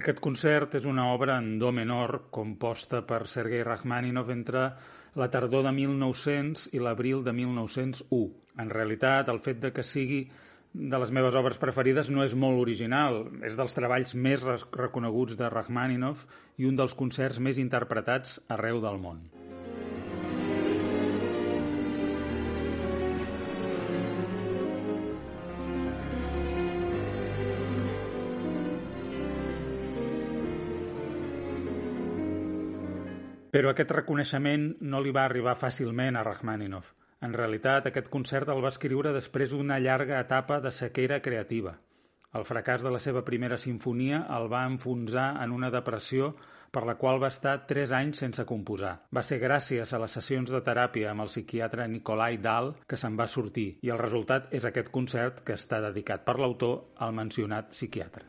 [0.00, 4.62] Aquest concert és una obra en do menor composta per Sergei Rachmaninov entre
[5.20, 8.30] la tardor de 1900 i l'abril de 1901.
[8.64, 10.22] En realitat, el fet de que sigui
[10.72, 14.48] de les meves obres preferides no és molt original, és dels treballs més
[14.80, 16.24] reconeguts de Rachmaninoff
[16.56, 19.20] i un dels concerts més interpretats arreu del món.
[33.52, 36.94] Però aquest reconeixement no li va arribar fàcilment a Rachmaninoff.
[37.22, 41.74] En realitat, aquest concert el va escriure després d'una llarga etapa de sequera creativa.
[42.32, 46.32] El fracàs de la seva primera sinfonia el va enfonsar en una depressió
[46.72, 48.94] per la qual va estar tres anys sense composar.
[49.12, 53.20] Va ser gràcies a les sessions de teràpia amb el psiquiatre Nikolai Dahl que se'n
[53.20, 57.76] va sortir i el resultat és aquest concert que està dedicat per l'autor al mencionat
[57.76, 58.24] psiquiatre.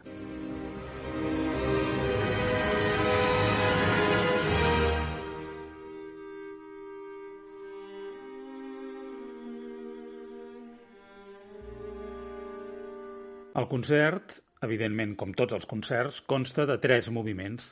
[13.53, 17.67] El concert, evidentment com tots els concerts, consta de tres moviments.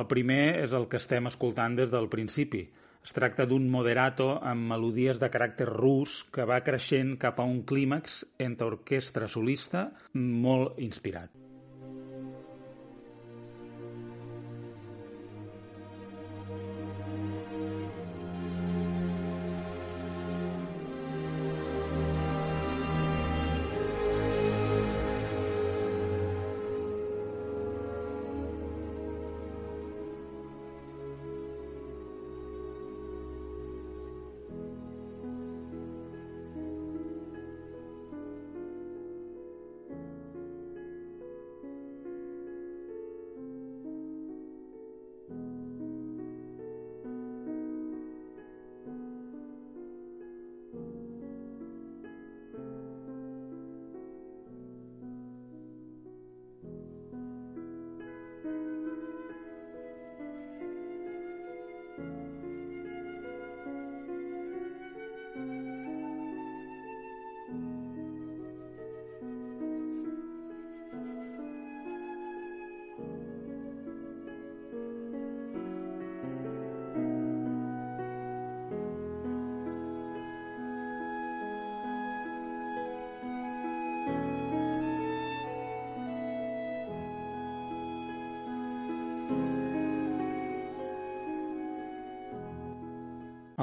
[0.00, 2.62] El primer és el que estem escoltant des del principi.
[3.04, 7.60] Es tracta d'un moderato amb melodies de caràcter rus que va creixent cap a un
[7.68, 11.49] clímax entre orquestra solista molt inspirat.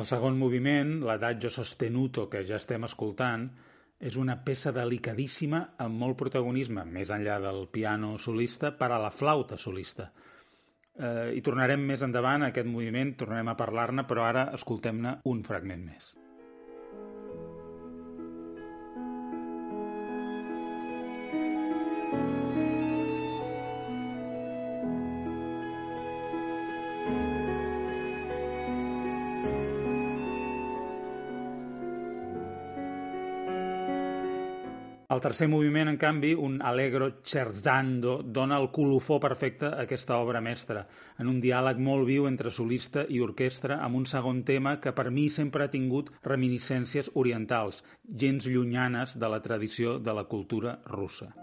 [0.08, 3.50] Segon moviment, l'adagio sostenuto que ja estem escoltant,
[3.98, 9.12] és una peça delicadíssima amb molt protagonisme, més enllà del piano solista, per a la
[9.14, 10.12] flauta solista.
[10.98, 15.44] Eh, I tornarem més endavant a aquest moviment, tornarem a parlar-ne, però ara escoltem-ne un
[15.46, 16.17] fragment més.
[35.18, 40.44] El tercer moviment, en canvi, un allegro scherzando, dona el colofó perfecte a aquesta obra
[40.46, 40.84] mestra,
[41.18, 45.10] en un diàleg molt viu entre solista i orquestra, amb un segon tema que per
[45.10, 51.34] mi sempre ha tingut reminiscències orientals, gens llunyanes de la tradició de la cultura russa.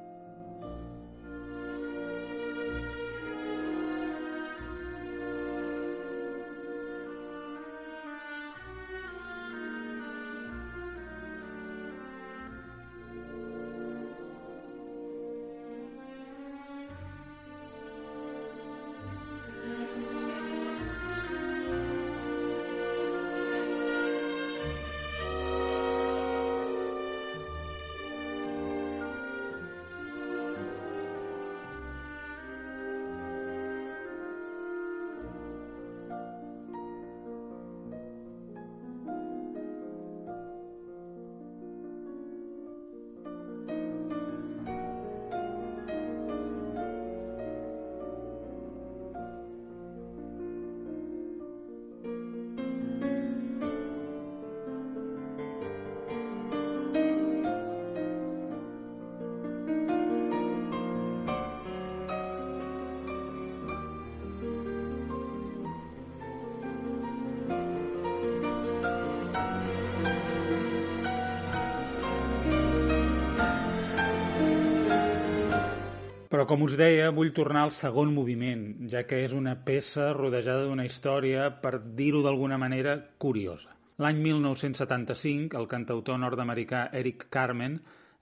[76.65, 81.51] Us deia, vull tornar al segon moviment, ja que és una peça rodejada d'una història,
[81.61, 83.75] per dir-ho d'alguna manera, curiosa.
[84.03, 87.77] L'any 1975, el cantautor nord-americà Eric Carmen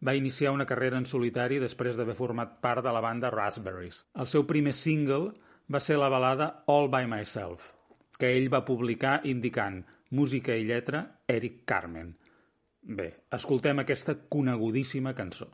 [0.05, 4.03] va iniciar una carrera en solitari després d'haver format part de la banda Raspberries.
[4.19, 5.31] El seu primer single
[5.73, 7.71] va ser la balada All By Myself,
[8.19, 12.15] que ell va publicar indicant música i lletra Eric Carmen.
[12.83, 15.53] Bé, escoltem aquesta conegudíssima cançó.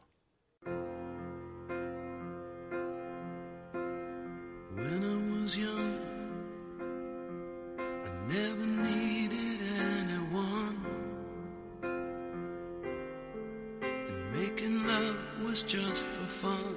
[16.40, 16.74] Fun.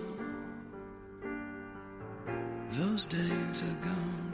[2.71, 4.30] Those days are gone.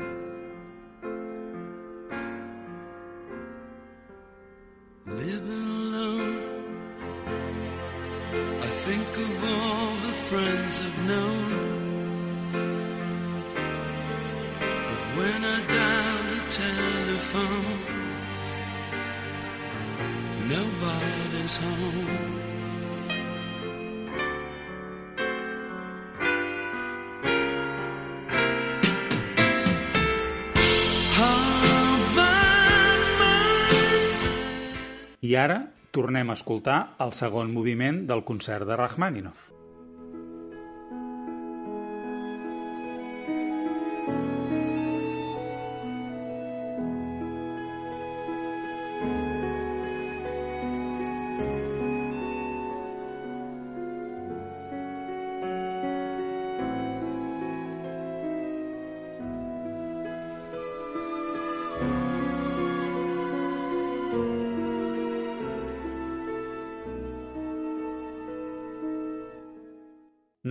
[35.97, 39.56] Tornem a escoltar el segon moviment del concert de Rachmaninoff.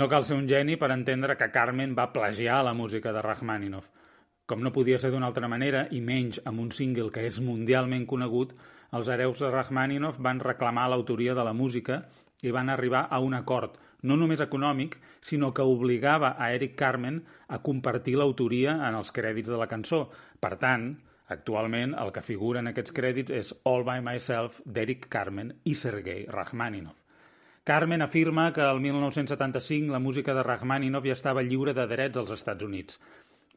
[0.06, 3.88] No cal ser un geni per entendre que Carmen va plagiar la música de Rachmaninoff.
[4.46, 8.04] Com no podia ser d'una altra manera, i menys amb un single que és mundialment
[8.06, 8.52] conegut,
[8.94, 11.96] els hereus de Rachmaninoff van reclamar l'autoria de la música
[12.46, 13.74] i van arribar a un acord,
[14.06, 14.94] no només econòmic,
[15.26, 20.04] sinó que obligava a Eric Carmen a compartir l'autoria en els crèdits de la cançó.
[20.38, 20.92] Per tant,
[21.34, 26.28] actualment el que figura en aquests crèdits és All by Myself d'Eric Carmen i Sergei
[26.30, 27.05] Rachmaninoff.
[27.66, 32.30] Carmen afirma que el 1975 la música de Rachmaninoff ja estava lliure de drets als
[32.30, 33.00] Estats Units.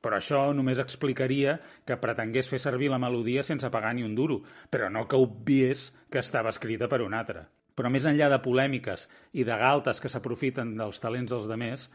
[0.02, 4.40] Però això només explicaria que pretengués fer servir la melodia sense pagar ni un duro,
[4.74, 7.46] però no que obviés que estava escrita per un altre.
[7.78, 9.06] Però més enllà de polèmiques
[9.38, 11.86] i de galtes que s'aprofiten dels talents dels demés,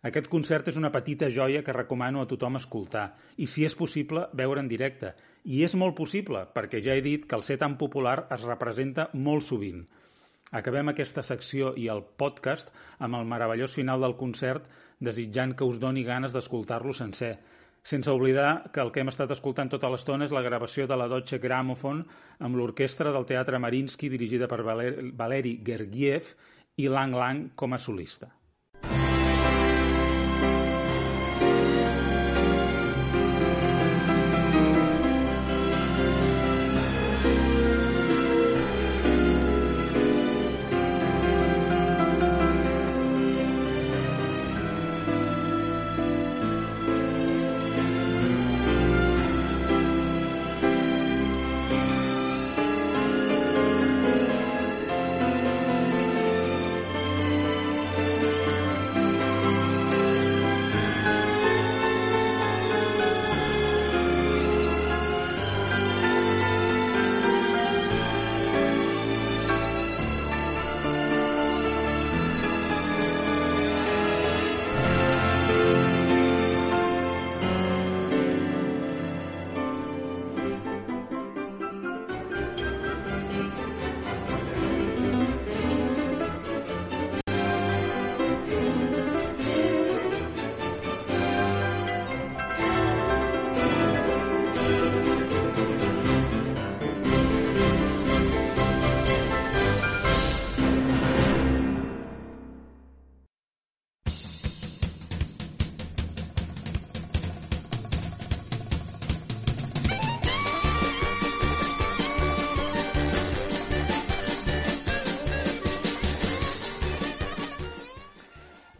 [0.00, 4.30] aquest concert és una petita joia que recomano a tothom escoltar i, si és possible,
[4.32, 5.12] veure en directe.
[5.44, 9.10] I és molt possible, perquè ja he dit que el ser tan popular es representa
[9.12, 9.84] molt sovint.
[10.50, 14.66] Acabem aquesta secció i el podcast amb el meravellós final del concert
[14.98, 17.36] desitjant que us doni ganes d'escoltar-lo sencer.
[17.82, 21.08] Sense oblidar que el que hem estat escoltant tota l'estona és la gravació de la
[21.08, 22.02] Deutsche Grammophon
[22.40, 26.34] amb l'orquestra del Teatre Marinsky dirigida per Valer Valeri Gergiev
[26.76, 28.28] i Lang Lang com a solista.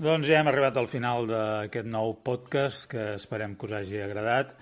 [0.00, 4.54] Doncs ja hem arribat al final d'aquest nou podcast que esperem que us hagi agradat.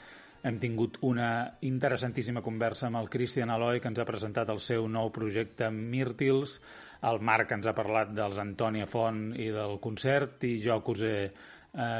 [0.43, 1.29] Hem tingut una
[1.63, 6.57] interessantíssima conversa amb el Christian Aloy, que ens ha presentat el seu nou projecte Myrtils,
[7.07, 11.05] el Marc ens ha parlat dels Antònia Font i del concert, i jo que us
[11.07, 11.31] he eh,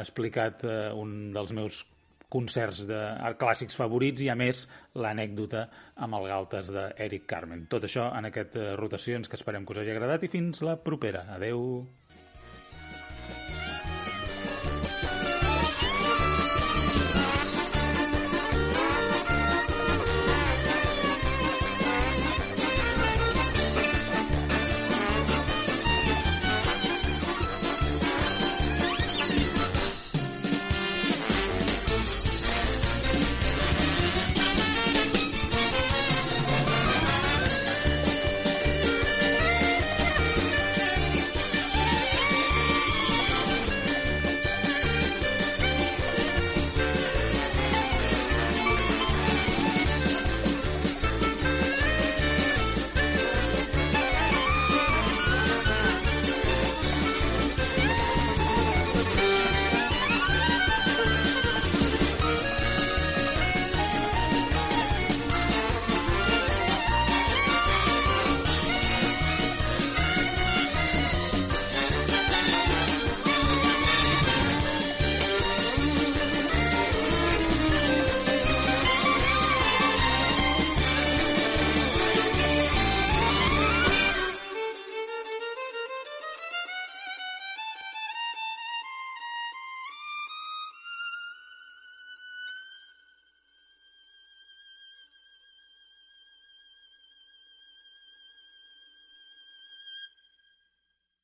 [0.01, 1.79] explicat eh, un dels meus
[2.27, 2.99] concerts de
[3.39, 4.65] clàssics favorits i, a més,
[4.99, 5.63] l'anècdota
[5.95, 7.69] amb el Galtes d'Eric Carmen.
[7.71, 10.75] Tot això en aquest eh, Rotacions que esperem que us hagi agradat i fins la
[10.83, 11.23] propera.
[11.39, 11.87] Adeu!